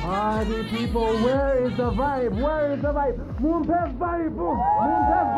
[0.00, 2.40] Party people, where is the vibe?
[2.40, 3.38] Where is the vibe?
[3.38, 4.34] Mumpe vibe!
[4.34, 5.36] Vibe!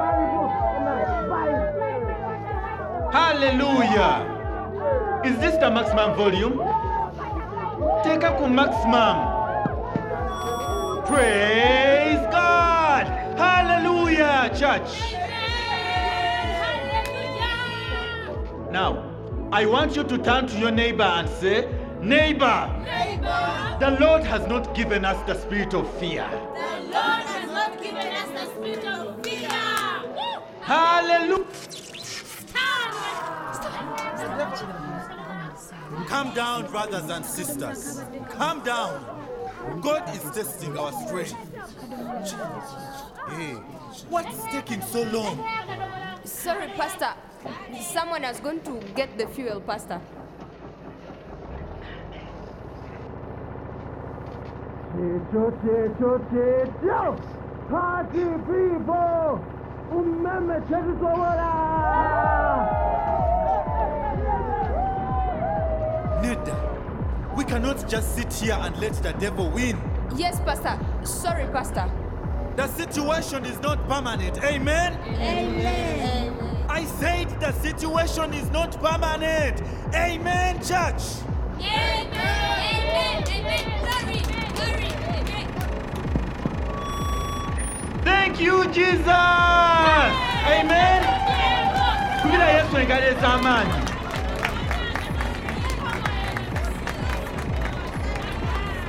[1.29, 2.04] Vibe!
[3.15, 4.27] Hallelujah.
[5.25, 6.59] Is this the maximum volume?
[8.03, 9.17] Take up to maximum.
[11.07, 13.07] Praise God.
[13.39, 15.15] Hallelujah, church.
[18.73, 19.09] Now,
[19.53, 21.69] I want you to turn to your neighbor and say,
[22.01, 26.29] Neighbor, neighbor, the Lord has not given us the spirit of fear.
[26.29, 29.49] the Lord has not given us the spirit of fear.
[30.63, 31.54] Hallelujah.
[36.07, 38.03] Calm down, brothers and sisters.
[38.31, 39.81] Calm down.
[39.81, 41.35] God is testing our strength.
[43.29, 43.55] Hey,
[44.09, 45.45] what's taking so long?
[46.25, 47.15] Sorry, Pastor.
[47.81, 50.01] Someone has gone to get the fuel, Pastor.
[57.71, 59.41] Party people!
[59.91, 61.53] Umeme chekutowala!
[67.37, 69.81] We cannot just sit here and let the devil win.
[70.17, 70.79] Yes, Pastor.
[71.05, 71.91] Sorry, Pastor.
[72.57, 74.43] The situation is not permanent.
[74.45, 74.97] Amen?
[75.19, 76.67] Amen.
[76.69, 79.61] I said the situation is not permanent.
[79.95, 81.03] Amen, church.
[88.05, 89.07] Thank you, Jesus.
[90.47, 91.03] Amen.
[92.23, 93.84] Kugira Yesu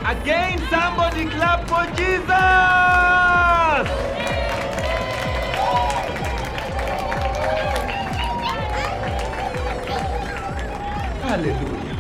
[0.08, 2.28] Again, somebody clap for Jesus!
[11.24, 11.97] Hallelujah.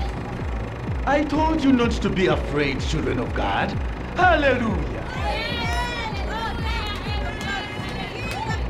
[1.07, 3.71] I told you not to be afraid, children of God.
[4.15, 5.03] Hallelujah.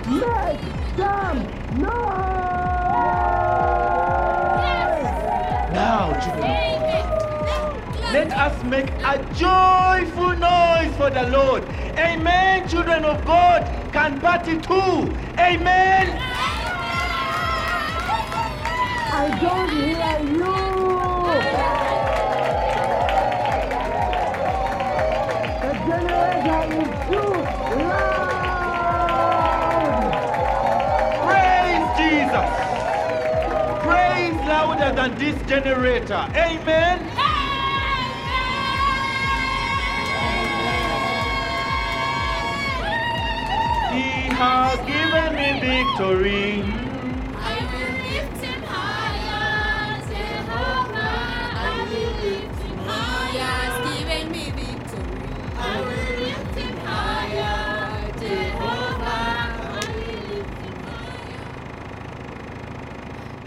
[0.07, 0.61] Make
[0.95, 1.39] some
[1.81, 2.55] noise!
[4.63, 5.73] Yes.
[5.73, 6.84] Now, children
[8.23, 11.63] us make a joyful noise for the Lord.
[11.97, 12.67] Amen.
[12.67, 15.13] Children of God can party too.
[15.37, 16.17] Amen.
[19.11, 20.55] I don't hear you.
[25.61, 27.33] The generator is too
[27.83, 29.25] loud.
[31.25, 32.51] Praise Jesus.
[33.83, 36.23] Praise louder than this generator.
[36.35, 37.14] Amen.
[44.35, 46.63] He has given me victory.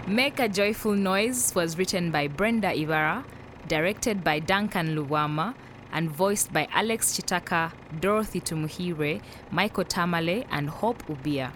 [0.07, 3.23] Make a Joyful Noise was written by Brenda Ivara,
[3.67, 5.53] directed by Duncan Luwama,
[5.91, 9.21] and voiced by Alex Chitaka, Dorothy Tumuhire,
[9.51, 11.51] Michael Tamale, and Hope Ubia.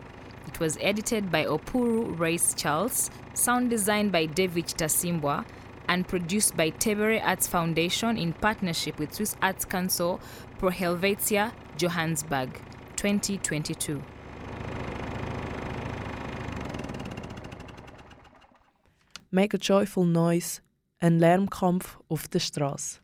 [0.48, 5.46] It was edited by Opuru Race Charles, sound designed by David Tasimbwa,
[5.88, 10.20] and produced by Tebere Arts Foundation in partnership with Swiss Arts Council
[10.60, 12.50] Pro Helvetia, Johannesburg,
[12.96, 14.02] 2022.
[19.32, 20.62] Make a Joyful Noise,
[21.02, 23.03] ein Lärmkampf auf der Straße.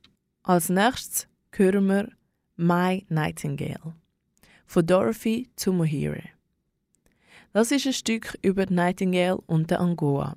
[0.50, 2.10] Als nächstes hören wir
[2.56, 3.94] My Nightingale
[4.66, 6.24] von Dorothy Tumuhire.
[7.54, 10.36] Das ist ein Stück über die Nightingale und den Angoa.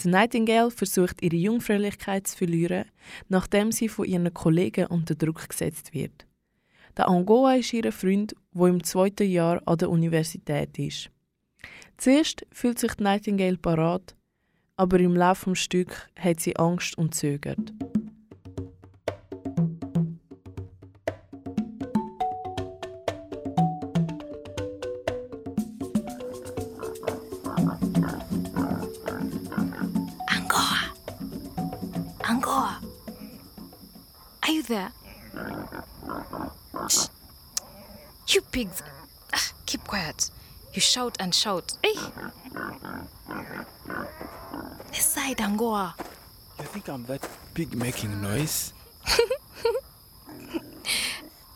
[0.00, 2.84] Die Nightingale versucht ihre Jungfräulichkeit zu verlieren,
[3.30, 6.26] nachdem sie von ihren Kollegen unter Druck gesetzt wird.
[6.98, 11.08] Der Angoa ist ihr Freund, der im zweiten Jahr an der Universität ist.
[11.96, 14.14] Zuerst fühlt sich die Nightingale parat,
[14.76, 17.72] aber im Laufe des Stücks hat sie Angst und zögert.
[34.72, 34.92] There?
[38.28, 38.82] You pigs.
[39.34, 40.30] Ah, keep quiet.
[40.72, 41.76] You shout and shout.
[41.82, 41.94] Hey.
[44.90, 45.94] This side, Angora.
[46.58, 48.72] You think I'm that pig making noise?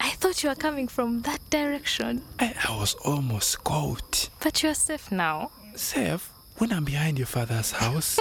[0.00, 2.22] I thought you were coming from that direction.
[2.38, 4.28] I, I was almost caught.
[4.40, 5.50] But you are safe now.
[5.74, 6.28] Safe?
[6.58, 8.18] When I'm behind your father's house?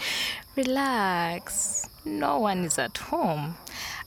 [0.56, 1.86] Relax.
[2.06, 3.56] No one is at home.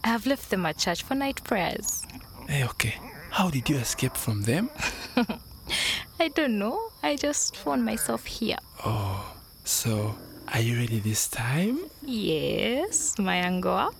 [0.03, 2.03] I have left them at church for night prayers.
[2.47, 2.95] hey, okay.
[3.29, 4.69] How did you escape from them?
[6.19, 6.89] I don't know.
[7.01, 8.57] I just found myself here.
[8.85, 10.15] Oh, so
[10.53, 11.79] are you ready this time?
[12.03, 13.93] Yes, my Angoa.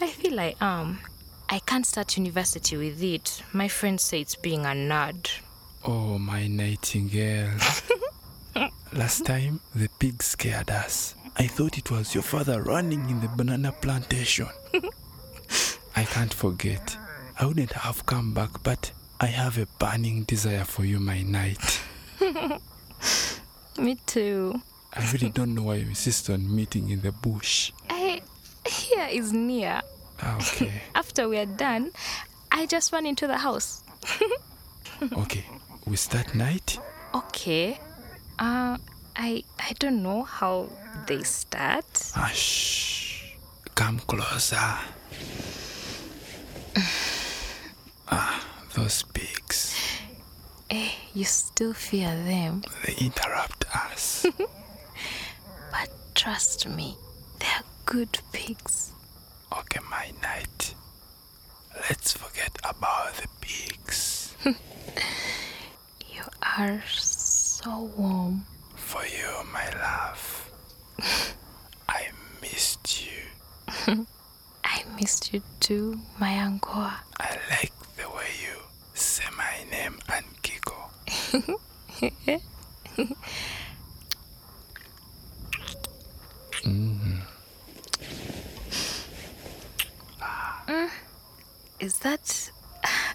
[0.00, 0.80] I feel I am.
[0.80, 0.98] Um,
[1.48, 3.42] I can't start university with it.
[3.52, 5.30] My friends say it's being a nerd.
[5.84, 7.52] Oh, my nightingale.
[8.92, 11.14] Last time, the pig scared us.
[11.36, 14.48] I thought it was your father running in the banana plantation.
[15.96, 16.96] I can't forget.
[17.38, 21.80] I wouldn't have come back, but I have a burning desire for you, my knight.
[23.78, 24.60] Me too.
[24.94, 27.72] I really don't know why you insist on meeting in the bush.
[27.88, 28.20] I
[28.66, 29.80] here is near.
[30.20, 31.90] Ah, Okay, After we are done,
[32.50, 33.82] I just run into the house.
[35.16, 35.44] okay.
[35.86, 36.78] We start night?
[37.14, 37.78] Okay.
[38.38, 38.76] Uh
[39.16, 40.68] I I don't know how
[41.06, 41.84] they start.
[42.14, 43.32] Ah, shh.
[43.74, 44.78] Come closer.
[48.08, 49.76] ah, those pigs.
[50.70, 52.62] Eh, you still fear them.
[52.84, 54.26] They interrupt us.
[55.70, 56.96] But trust me,
[57.38, 58.92] they're good pigs.
[59.52, 60.74] Okay, my knight.
[61.88, 64.34] Let's forget about the pigs.
[66.14, 66.22] You
[66.58, 68.44] are so warm.
[68.76, 70.50] For you, my love.
[71.88, 72.08] I
[72.42, 74.06] missed you.
[74.64, 76.92] I missed you too, my Angoa.
[77.18, 78.58] I like the way you
[78.94, 80.90] say my name and giggle.
[86.64, 87.22] Mm.
[90.68, 90.90] Mm.
[91.80, 92.50] Is that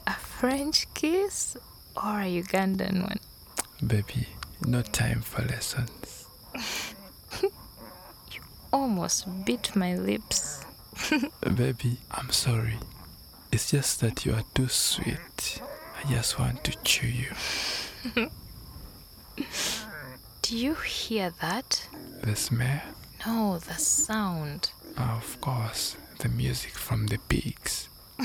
[0.08, 1.58] a French kiss
[1.96, 3.20] or a Ugandan one?
[3.86, 4.28] Baby,
[4.66, 6.26] no time for lessons.
[7.42, 8.42] You
[8.74, 10.66] almost bit my lips.
[11.56, 12.80] Baby, I'm sorry.
[13.52, 15.62] It's just that you are too sweet.
[16.04, 17.32] I just want to chew you.
[20.42, 21.88] Do you hear that?
[22.24, 22.82] The smell?
[23.26, 24.72] No, the sound.
[24.98, 27.90] Of course, the music from the pigs.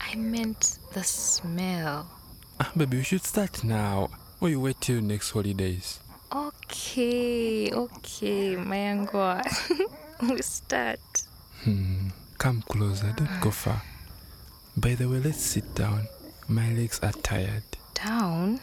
[0.00, 2.08] I meant the smell.
[2.60, 4.10] Ah, baby, we should start now.
[4.40, 6.00] Or you wait till next holidays.
[6.32, 9.42] Okay, okay, Mayangwa.
[10.22, 11.00] we start.
[11.62, 12.08] Hmm.
[12.38, 13.82] Come closer, don't go far.
[14.76, 16.08] By the way, let's sit down.
[16.48, 17.62] My legs are tired.
[17.94, 18.60] Down?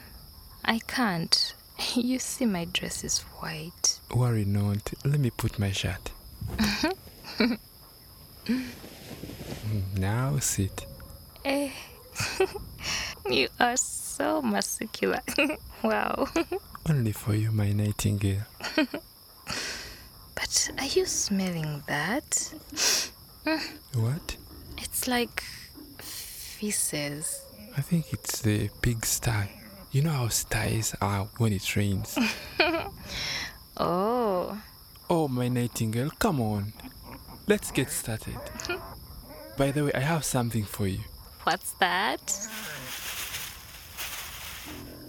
[0.65, 1.53] I can't.
[1.95, 3.99] You see, my dress is white.
[4.15, 4.93] Worry not.
[5.03, 6.11] Let me put my shirt.
[7.37, 7.55] Hmm,
[9.97, 10.85] Now sit.
[11.43, 11.71] Eh.
[13.29, 15.21] you are so muscular.
[15.83, 16.27] wow.
[16.87, 18.43] Only for you, my nightingale.
[20.35, 22.29] But are you smelling that?
[23.45, 23.61] Mm,
[23.95, 24.37] What?
[24.77, 25.41] It's like
[25.99, 27.41] feces.
[27.77, 29.49] I think it's the pig sty.
[29.91, 32.17] You know how styes are when it rains.
[33.77, 34.61] Oh.
[35.09, 36.73] Oh, my nightingale, come on.
[37.47, 38.37] Let's get started.
[39.57, 40.99] By the way, I have something for you.
[41.43, 42.21] What's that?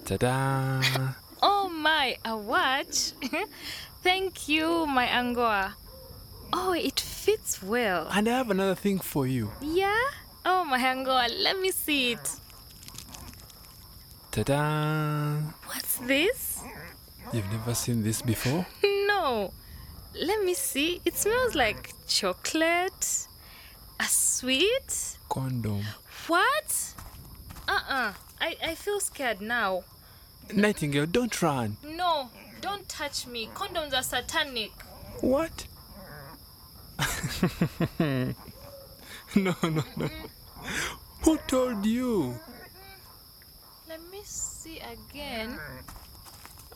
[0.06, 0.80] Ta-da!
[1.44, 3.12] Oh my, a watch?
[4.02, 5.72] Thank you, my Angoa.
[6.52, 8.06] Oh, it fits well.
[8.12, 9.50] And I have another thing for you.
[9.60, 10.00] Yeah?
[10.46, 12.30] Oh, my Angoa, let me see it.
[14.32, 15.36] Ta-da!
[15.66, 16.62] What's this?
[17.34, 18.66] You've never seen this before?
[19.06, 19.52] No.
[20.20, 21.00] Let me see.
[21.04, 23.26] It smells like chocolate.
[24.00, 25.18] A sweet?
[25.28, 25.84] Condom.
[26.28, 26.94] What?
[27.68, 28.12] Uh-uh.
[28.40, 29.84] I, I feel scared now.
[30.52, 31.76] Nightingale, don't run.
[31.84, 32.30] No,
[32.62, 33.48] don't touch me.
[33.54, 34.72] Condoms are satanic.
[35.20, 35.66] What?
[38.00, 38.34] no,
[39.36, 39.82] no, no.
[39.82, 40.26] Mm-hmm.
[41.24, 42.40] Who told you?
[43.92, 45.58] Let me see again.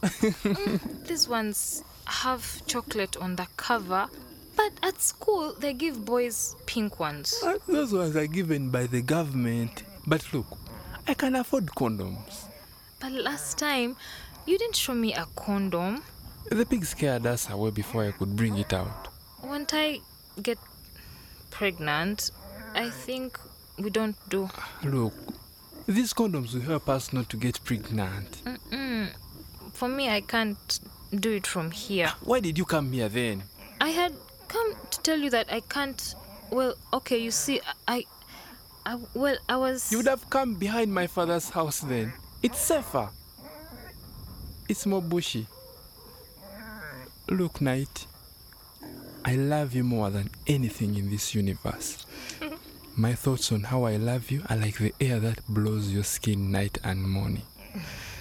[0.03, 4.07] Mm, These ones have chocolate on the cover,
[4.55, 7.35] but at school they give boys pink ones.
[7.43, 9.85] Uh, Those ones are given by the government.
[10.07, 10.45] But look,
[11.09, 12.45] I can afford condoms.
[13.01, 13.97] But last time,
[14.45, 16.03] you didn't show me a condom.
[16.51, 19.09] The pig scared us away before I could bring it out.
[19.43, 20.01] Won't I
[20.43, 20.59] get
[21.51, 22.31] pregnant?
[22.75, 23.41] I think
[23.79, 24.51] we don't do.
[24.85, 25.15] Look,
[25.87, 28.43] these condoms will help us not to get pregnant.
[28.45, 29.09] Mm-mm.
[29.73, 30.81] For me, I can't
[31.15, 32.13] do it from here.
[32.23, 33.45] Why did you come here then?
[33.81, 34.13] I had
[34.49, 36.15] come to tell you that I can't.
[36.51, 38.05] Well, okay, you see, I.
[38.85, 39.91] I well, I was.
[39.91, 42.13] You would have come behind my father's house then.
[42.43, 43.09] It's safer.
[44.69, 45.47] It's more bushy.
[47.29, 48.07] Look, Knight.
[49.25, 52.06] I love you more than anything in this universe.
[52.99, 56.51] My thoughts on how I love you are like the air that blows your skin
[56.51, 57.43] night and morning.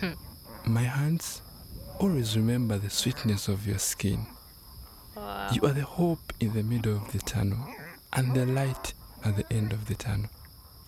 [0.65, 1.41] My hands
[1.97, 4.28] always remember the sweetness of your skin.
[5.15, 5.47] Wow.
[5.53, 7.65] You are the hope in the middle of the tunnel
[8.11, 10.30] and the light at the end of the tunnel.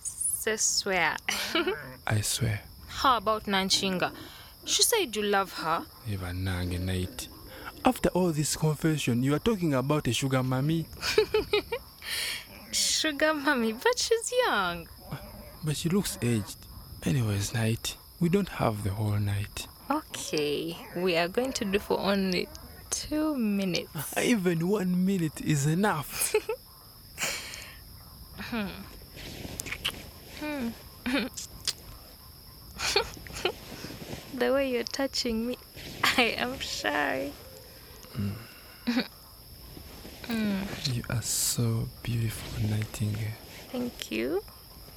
[0.01, 1.15] Se swear.
[2.07, 2.59] I swear.
[2.88, 4.11] How about Nanchinga?
[4.65, 5.85] She said you love her.
[6.09, 7.29] Even night.
[7.85, 10.88] After all this confession, you are talking about a sugar mommy,
[12.97, 14.87] Sugar mommy, but she's young.
[15.63, 16.57] but she looks aged.
[17.03, 19.67] Anyways, night, we don't have the whole night.
[19.89, 22.49] Okay, we are going to do for only
[22.89, 24.17] two minutes.
[24.17, 26.33] Even one minute is enough.
[28.39, 28.67] Hmm.
[30.39, 30.69] Hmm.
[34.33, 35.57] the way you're touching me,
[36.17, 37.31] I am shy.
[38.15, 39.05] Mm,
[40.30, 43.32] You are so beautiful, Nightingale.
[43.71, 44.43] Thank you.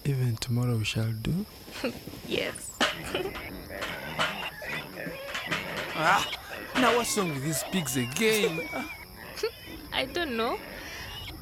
[0.05, 1.47] Even tomorrow we shall do.
[2.29, 2.71] yes.
[6.03, 6.27] Ah,
[6.77, 8.67] now what's wrong with these pigs again?
[9.93, 10.57] I don't know.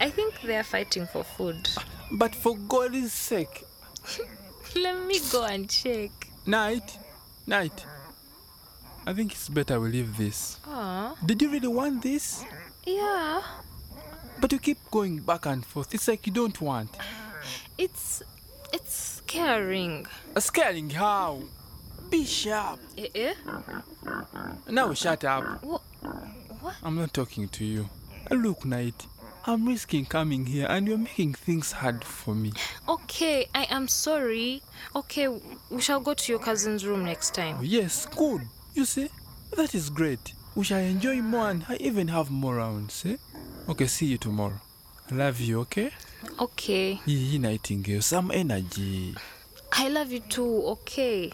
[0.01, 1.69] I think they are fighting for food.
[2.11, 3.65] But for God's sake,
[4.75, 6.11] Let me go and check.
[6.45, 6.99] Night,
[7.47, 7.85] night.
[9.07, 10.59] I think it's better we leave this.
[10.67, 12.45] Ah, Did you really want this?
[12.85, 13.43] yeah.
[14.41, 15.95] But you keep going back and forth.
[15.95, 16.97] It's like you don't want.
[17.77, 18.23] It's
[18.73, 20.07] it's scaring.
[20.39, 21.43] Scaring how?
[22.11, 22.81] Be sharp.
[22.97, 23.09] Eh?
[23.15, 23.35] eh?
[24.69, 25.63] Now shut up.
[25.65, 25.83] What?
[26.61, 26.75] What?
[26.83, 27.89] I'm not talking to you.
[28.31, 29.07] Look, Night.
[29.47, 32.53] I'm risking coming here and you're making things hard for me.
[32.87, 34.63] Okay, I am sorry.
[34.95, 35.29] Okay,
[35.71, 37.59] we shall go to your cousin's room next Oh, time.
[37.63, 38.43] yes, good.
[38.75, 39.09] You see?
[39.57, 40.35] That is great.
[40.55, 43.17] We shall enjoy more and I even have more rounds, eh?
[43.69, 44.59] Okay, see you tomorrow.
[45.11, 45.91] Love you, okay?
[46.41, 46.99] Okay.
[47.05, 49.15] Yee, Nightingale, some energy.
[49.73, 51.31] I love you too, okay?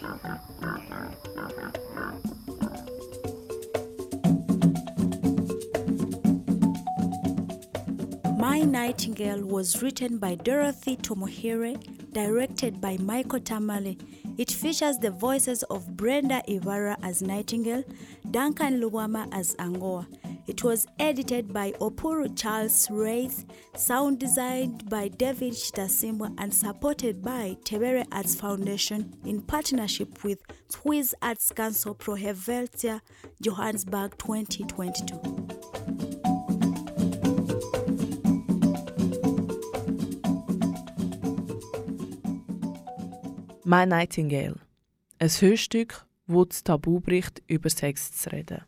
[8.37, 11.79] My Nightingale was written by Dorothy Tumuhire,
[12.13, 13.97] directed by Michael Tamale.
[14.39, 17.85] It features the voices of Brenda Ivara as Nightingale,
[18.29, 20.07] Duncan Luwama as Angoa.
[20.47, 27.57] It was edited by Opuru Charles Wraith, sound designed by David Chitasimbwa, and supported by
[27.65, 33.01] Tebere Arts Foundation in partnership with Swiss Arts Council Pro Helvetia,
[33.41, 35.19] Johannesburg 2022.
[43.65, 44.57] My Nightingale.
[45.19, 48.63] Ein Hörstück, wo das Tabu bricht, über Sex zu reden.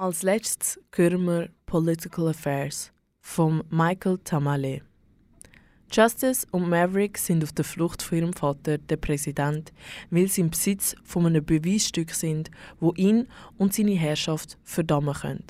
[0.00, 4.82] Als letztes hören wir Political Affairs von Michael Tamale.
[5.90, 9.72] Justice und Maverick sind auf der Flucht von ihrem Vater, der Präsident,
[10.10, 13.26] weil sie im Besitz von einem Beweisstück sind, wo ihn
[13.56, 15.44] und seine Herrschaft verdammen können.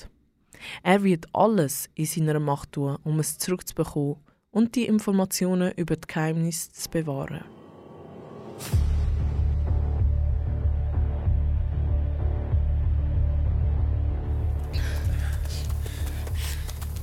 [0.83, 4.17] Er wird alles in seiner Macht tun, um es zurückzubekommen
[4.51, 7.45] und die Informationen über die Geheimnisse zu bewahren.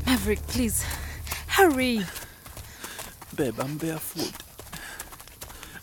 [0.06, 0.84] Maverick, please,
[1.48, 2.02] hurry.
[3.36, 4.32] Babe, I'm barefoot.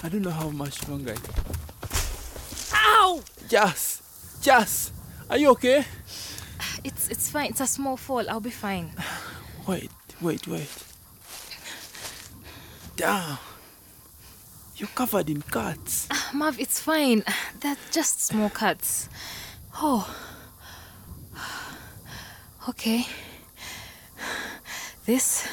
[0.02, 1.14] I don't know how much longer.
[2.74, 3.22] Ow!
[3.48, 4.02] Jazz!
[4.40, 4.92] Jazz!
[5.30, 5.84] Are you okay?
[6.84, 7.50] It's it's fine.
[7.50, 8.28] It's a small fall.
[8.28, 8.90] I'll be fine.
[9.66, 10.68] Wait, wait, wait.
[12.96, 13.38] Damn.
[14.76, 16.08] You're covered in cuts.
[16.10, 17.22] Ah, Mav, it's fine.
[17.60, 19.08] They're just small cuts.
[19.76, 20.08] Oh.
[22.68, 23.06] Okay.
[25.04, 25.48] This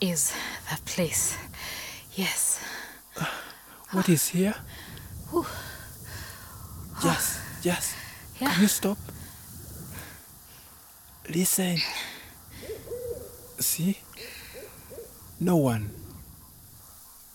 [0.00, 0.32] is
[0.70, 1.36] the place.
[2.14, 2.58] Yes.
[3.90, 4.54] What is here?
[5.30, 5.46] Whew.
[7.04, 7.94] Yes, yes.
[8.40, 8.52] Yeah.
[8.52, 8.98] Can you stop?
[11.28, 11.76] Listen.
[13.58, 13.98] See?
[15.38, 15.90] No one.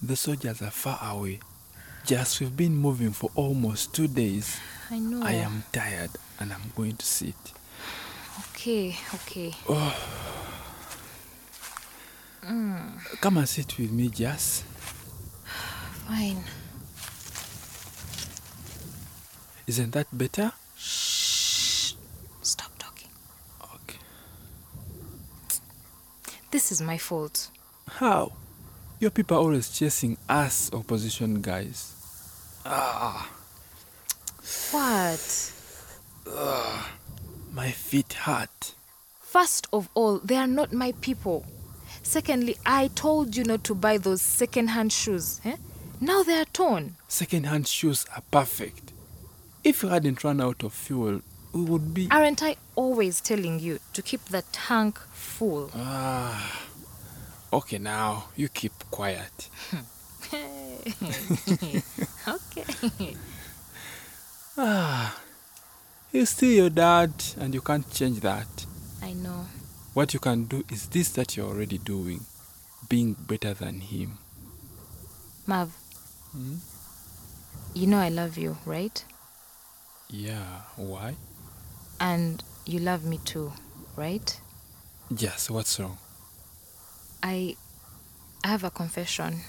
[0.02, 1.40] The soldiers are far away.
[2.06, 4.60] Just we've been moving for almost two days.
[4.90, 5.22] I know.
[5.24, 7.36] I am tired and I'm going to sit.
[8.56, 9.54] Okay, okay.
[9.68, 9.96] Oh,
[12.46, 14.64] Mm, come and sit with me, Jess.
[16.08, 16.44] fine.
[19.68, 20.52] Isn't that better?
[20.78, 21.94] Shh.
[22.42, 23.10] Stop talking.
[23.76, 24.00] Okay.
[26.52, 27.50] This is my fault.
[27.88, 28.32] How?
[29.00, 31.94] Your people are always chasing us opposition guys.
[32.66, 33.30] Ah,
[34.72, 35.54] What?
[36.28, 36.86] ugh,
[37.54, 38.74] my feet hurt.
[39.22, 41.46] First of all, they are not my people.
[42.10, 45.39] Secondly, I told you not to buy those second-hand shoes.
[45.45, 45.57] Eh?
[46.01, 46.95] Now they are torn.
[47.07, 48.93] Second-hand shoes are perfect.
[49.64, 51.22] If you hadn't run out of fuel,
[51.53, 52.07] we would be.
[52.10, 55.70] Aren't I always telling you to keep the tank full?
[55.76, 56.66] Ah.
[57.53, 59.47] Okay, now you keep quiet.
[62.28, 63.16] okay.
[64.57, 65.16] Ah.
[66.12, 68.66] He's still your dad, and you can't change that.
[69.03, 69.45] I know.
[70.00, 72.22] What you can do is this that you're already doing
[72.88, 74.18] being better than him.
[75.45, 75.76] Mav,
[76.32, 76.56] Hmm?
[77.74, 79.04] you know I love you, right?
[80.10, 81.16] Yeah, why?
[82.00, 83.52] And you love me too,
[83.97, 84.39] right?
[85.10, 85.97] Yes, what's wrong?
[87.22, 87.58] I
[88.45, 89.41] I have a confession.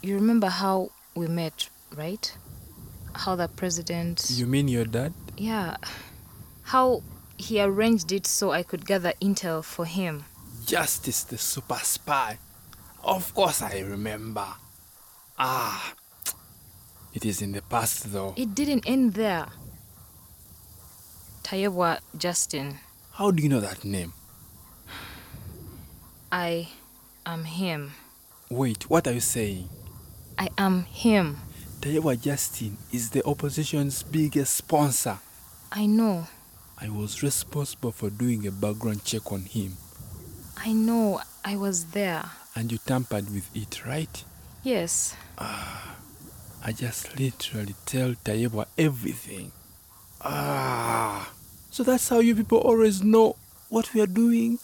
[0.00, 2.34] You remember how we met, right?
[3.12, 5.12] How the president You mean your dad?
[5.36, 5.76] Yeah.
[6.62, 7.02] How
[7.36, 10.24] he arranged it so I could gather intel for him.
[10.66, 12.38] Justice the super spy.
[13.02, 14.46] Of course I remember.
[15.38, 15.94] Ah.
[17.12, 18.34] It is in the past though.
[18.36, 19.46] It didn't end there.
[21.44, 22.78] Tayewa Justin,
[23.12, 24.12] How do you know that name?
[26.32, 26.68] I
[27.26, 27.92] am him.
[28.50, 29.68] Wait, what are you saying?
[30.38, 31.38] I am him.
[31.80, 35.18] Tayewa Justin is the opposition's biggest sponsor.
[35.70, 36.26] I know.
[36.80, 39.76] I was responsible for doing a background check on him,
[40.56, 41.20] I know.
[41.44, 42.24] I was there.
[42.56, 44.24] and you tampered with it, right?
[44.62, 45.14] Yes.
[45.38, 49.52] I just literally tell Tayewa everything.
[50.22, 51.30] Ah.
[51.70, 53.36] So that's how you people always know
[53.68, 54.58] what we are doing?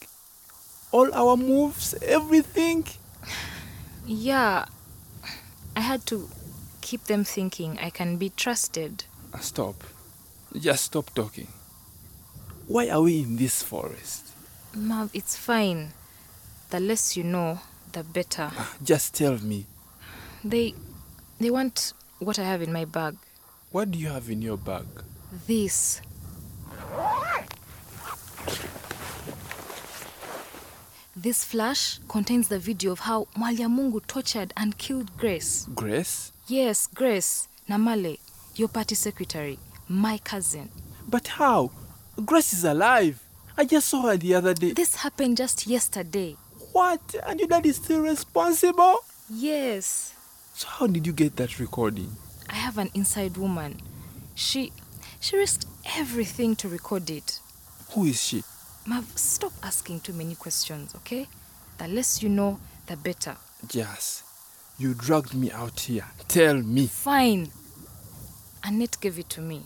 [0.93, 2.87] All our moves, everything?
[4.07, 4.65] Yeah.
[5.77, 6.29] I had to
[6.81, 9.05] keep them thinking I can be trusted.
[9.35, 9.85] Ah, Stop.
[10.59, 11.47] Just stop talking.
[12.71, 14.27] Why are we in this forest?
[14.77, 15.89] Mav, it's fine.
[16.71, 17.59] The less you know,
[17.91, 18.49] the better.
[18.55, 19.67] Ah, just tell me.
[20.45, 20.75] They
[21.41, 23.17] they want what I have in my bag.
[23.73, 24.87] What do you have in your bag?
[25.49, 26.01] This.
[31.17, 35.67] This flash contains the video of how Malyamungu tortured and killed Grace.
[35.75, 36.31] Grace?
[36.47, 37.49] Yes, Grace.
[37.69, 38.21] Namale,
[38.55, 39.59] your party secretary,
[39.89, 40.71] my cousin.
[41.09, 41.73] But how?
[42.25, 43.21] Grace is alive.
[43.57, 44.73] I just saw her the other day.
[44.73, 46.37] This happened just yesterday.
[46.73, 47.01] What?
[47.27, 48.99] And your dad is still responsible?
[49.29, 50.15] Yes.
[50.55, 52.11] So how did you get that recording?
[52.49, 53.81] I have an inside woman.
[54.35, 54.73] She
[55.21, 55.67] she risked
[55.97, 57.41] everything to record it.
[57.93, 58.43] Who is she?
[58.87, 61.29] Mav, stop asking too many questions, okay?
[61.79, 63.37] The less you know, the better.
[63.67, 64.23] Jazz,
[64.79, 66.07] you dragged me out here.
[66.29, 66.87] Tell me.
[66.87, 67.51] Fine.
[68.65, 69.63] Annette gave it to me.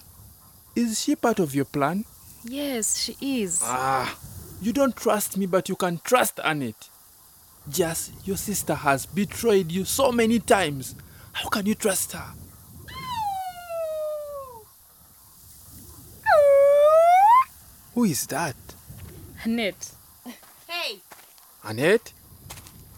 [0.74, 2.04] Is she part of your plan?
[2.44, 3.60] Yes, she is.
[3.62, 4.16] Ah,
[4.60, 6.88] you don't trust me, but you can trust Annette.
[7.70, 10.94] Jazz, your sister has betrayed you so many times.
[11.32, 12.26] How can you trust her?
[17.94, 18.56] Who is that?
[19.44, 19.92] Annette.
[20.68, 20.98] Hey,
[21.62, 22.12] Annette?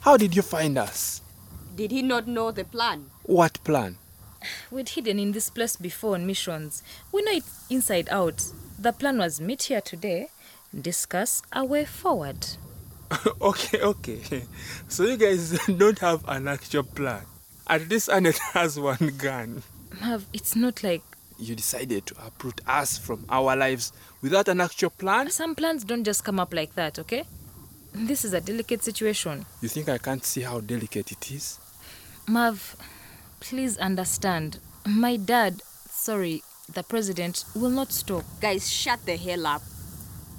[0.01, 1.21] How did you find us?
[1.77, 3.07] did he not know the plan?
[3.25, 3.99] What plan?
[4.71, 6.83] We'd hidden in this place before on missions.
[7.13, 8.43] We know it inside out.
[8.79, 10.29] The plan was meet here today,
[10.79, 12.47] discuss a way forward.
[13.41, 14.43] okay, okay.
[14.89, 17.22] So you guys don't have an actual plan.
[17.66, 19.62] At least Annette has one gun.
[20.01, 21.03] Mav, it's not like
[21.39, 25.31] You decided to uproot us from our lives without an actual plan?
[25.31, 27.24] some plans don't just come up like that, okay?
[27.95, 29.47] This is a delicate situation.
[29.62, 31.59] You think I can't see how delicate it is?
[32.29, 32.77] Mav,
[33.41, 34.59] please understand.
[34.87, 36.43] My dad, sorry,
[36.73, 38.25] the president, will not stop.
[38.41, 39.62] Guys, shut the hell up.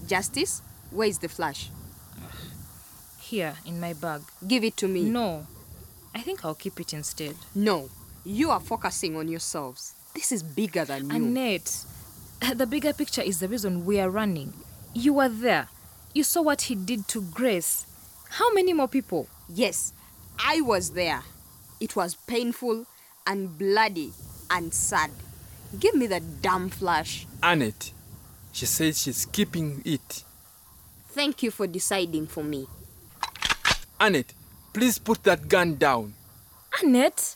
[0.08, 0.62] Justice,
[0.92, 1.70] where's the flash?
[3.20, 4.22] Here, in my bag.
[4.48, 5.04] Give it to me.
[5.04, 5.46] No.
[6.16, 7.36] I think I'll keep it instead.
[7.54, 7.90] No,
[8.26, 9.94] you are focusing on yourselves.
[10.16, 11.16] This is bigger than you.
[11.16, 11.86] Annette,
[12.56, 14.54] the bigger picture is the reason we are running.
[14.94, 15.68] You were there.
[16.14, 17.86] You saw what he did to Grace.
[18.30, 19.28] How many more people?
[19.48, 19.94] Yes,
[20.40, 21.22] I was there.
[21.80, 22.86] It was painful
[23.28, 24.14] and bloody
[24.50, 25.12] and sad.
[25.80, 27.28] Give me the damn flash.
[27.44, 27.92] Annette,
[28.52, 30.24] she says she's keeping it.
[31.10, 32.68] Thank you for deciding for me.
[34.00, 34.34] Annette,
[34.74, 36.14] please put that gun down.
[36.82, 37.36] Annette,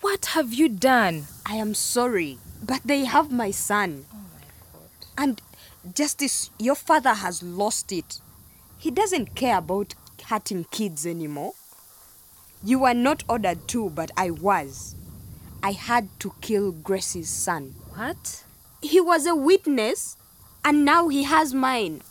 [0.00, 1.26] what have you done?
[1.46, 4.06] I am sorry, but they have my son.
[4.12, 4.90] Oh my God.
[5.16, 5.42] And
[5.94, 8.20] Justice, your father has lost it.
[8.78, 9.94] He doesn't care about
[10.26, 11.52] hurting kids anymore.
[12.62, 14.94] You were not ordered to, but I was.
[15.62, 17.74] I had to kill Grace's son.
[17.94, 18.44] What?
[18.80, 20.16] He was a witness,
[20.64, 22.02] and now he has mine.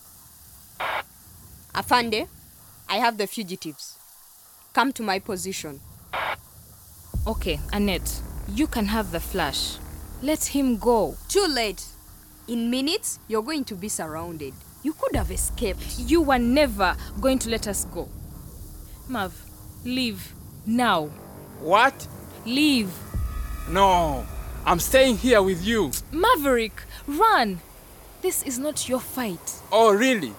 [1.73, 2.27] Afande,
[2.87, 3.97] I have the fugitives.
[4.73, 5.79] Come to my position.
[7.25, 8.21] Okay, Annette,
[8.53, 9.77] you can have the flash.
[10.21, 11.15] Let him go.
[11.27, 11.85] Too late.
[12.47, 14.53] In minutes, you're going to be surrounded.
[14.83, 15.99] You could have escaped.
[15.99, 18.09] You were never going to let us go.
[19.07, 19.33] Mav,
[19.83, 20.33] leave
[20.65, 21.07] now.
[21.59, 22.07] What?
[22.45, 22.91] Leave.
[23.69, 24.25] No,
[24.65, 25.91] I'm staying here with you.
[26.11, 27.59] Maverick, run.
[28.21, 29.61] This is not your fight.
[29.71, 30.33] Oh, really?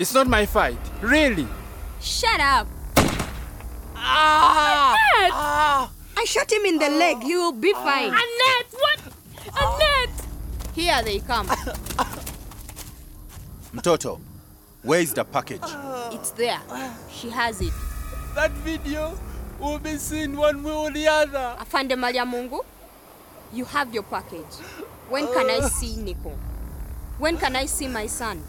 [0.00, 0.78] It's not my fight.
[1.00, 1.46] Really?
[2.00, 2.66] Shut up!
[3.94, 4.96] Ah!
[5.16, 5.32] Annette!
[5.32, 5.90] Ah!
[6.18, 7.22] I shot him in the leg.
[7.22, 8.08] He will be fine.
[8.08, 9.00] Annette, what?
[9.60, 10.26] Annette!
[10.74, 11.46] Here they come.
[13.72, 14.20] Mtoto,
[14.82, 15.62] where is the package?
[16.12, 16.60] It's there.
[17.10, 17.72] She has it.
[18.34, 19.16] That video
[19.60, 21.56] will be seen one way or the other.
[21.60, 22.60] Afande Malia Mungu,
[23.52, 24.54] you have your package.
[25.08, 25.68] When can I ah.
[25.68, 26.30] see Nico?
[27.18, 28.42] When can I see my son?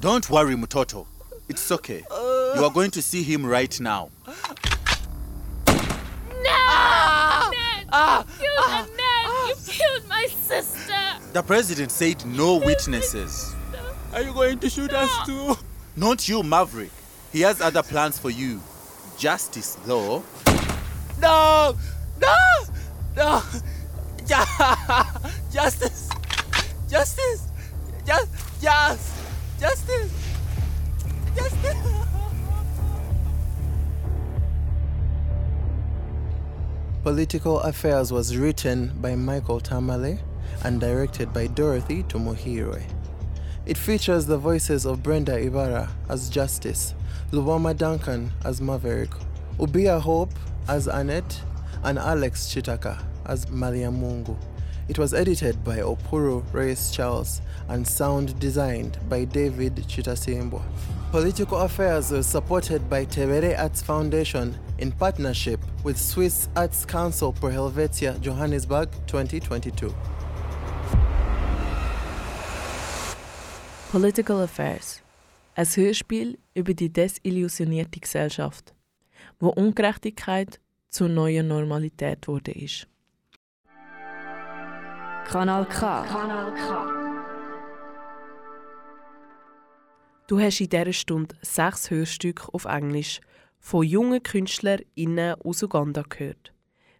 [0.00, 1.06] Don't worry, Mutoto.
[1.48, 2.04] It's okay.
[2.10, 2.54] Ah.
[2.56, 4.10] You are going to see him right now.
[4.26, 5.74] No!
[6.46, 7.86] Annette!
[7.92, 8.24] Ah!
[8.40, 9.48] You killed Annette!
[9.48, 11.32] You killed my sister!
[11.32, 13.54] The president said no witnesses.
[14.12, 15.56] Are you going to shoot us too?
[15.96, 16.90] Not you, Maverick.
[17.32, 18.60] He has other plans for you.
[19.16, 20.22] Justice, though.
[21.20, 21.76] No!
[22.20, 22.36] No!
[23.16, 23.42] No!
[24.70, 24.76] Ju-
[25.52, 26.08] Justice!
[26.88, 27.48] Justice!
[28.06, 29.12] Just, just,
[29.60, 30.12] justice!
[31.36, 31.76] Justice!
[37.02, 40.18] Political Affairs was written by Michael Tamale
[40.64, 42.82] and directed by Dorothy Tumuhire.
[43.66, 46.94] It features the voices of Brenda Ibarra as Justice,
[47.32, 49.10] Luwama Duncan as Maverick,
[49.58, 50.32] Ubia Hope
[50.68, 51.40] as Annette,
[51.82, 54.36] and Alex Chitaka as Malia Mungu.
[54.90, 60.60] It was edited by Opuru Reyes Charles and sound designed by David Chitasimbwa.
[61.12, 67.50] Political Affairs was supported by Tebere Arts Foundation in partnership with Swiss Arts Council Pro
[67.50, 69.94] Helvetia Johannesburg 2022.
[73.92, 75.02] Political Affairs,
[75.54, 78.74] Ein Hörspiel über die desillusionierte Gesellschaft,
[79.38, 82.89] wo Ungerechtigkeit zur neuen Normalität wurde ist.
[85.26, 86.02] Kanal K.
[86.04, 86.86] Kanal K.
[90.26, 93.20] Du hast in dieser Stunde sechs Hörstücke auf Englisch
[93.58, 96.52] von jungen KünstlerInnen aus Uganda gehört.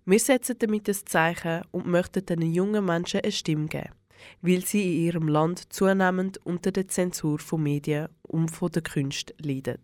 [0.05, 3.95] Wir setzen damit ein Zeichen und möchten den jungen Menschen eine Stimme geben,
[4.43, 9.35] weil sie in ihrem Land zunehmend unter der Zensur von Medien und von der Kunst
[9.39, 9.81] leiden.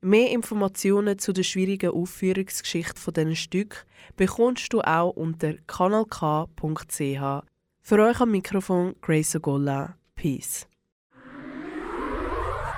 [0.00, 3.84] Mehr Informationen zu der schwierigen Aufführungsgeschichte von diesen Stück
[4.16, 7.42] bekommst du auch unter kanalk.ch.
[7.88, 9.94] Für euch am Mikrofon Grace Ogola.
[10.14, 10.66] Peace.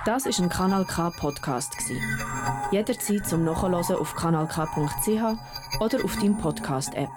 [0.04, 1.74] Das ist ein Kanal K Podcast.
[2.70, 7.10] Jederzeit zum Nachhören auf kanalk.ch oder auf deinem Podcast App.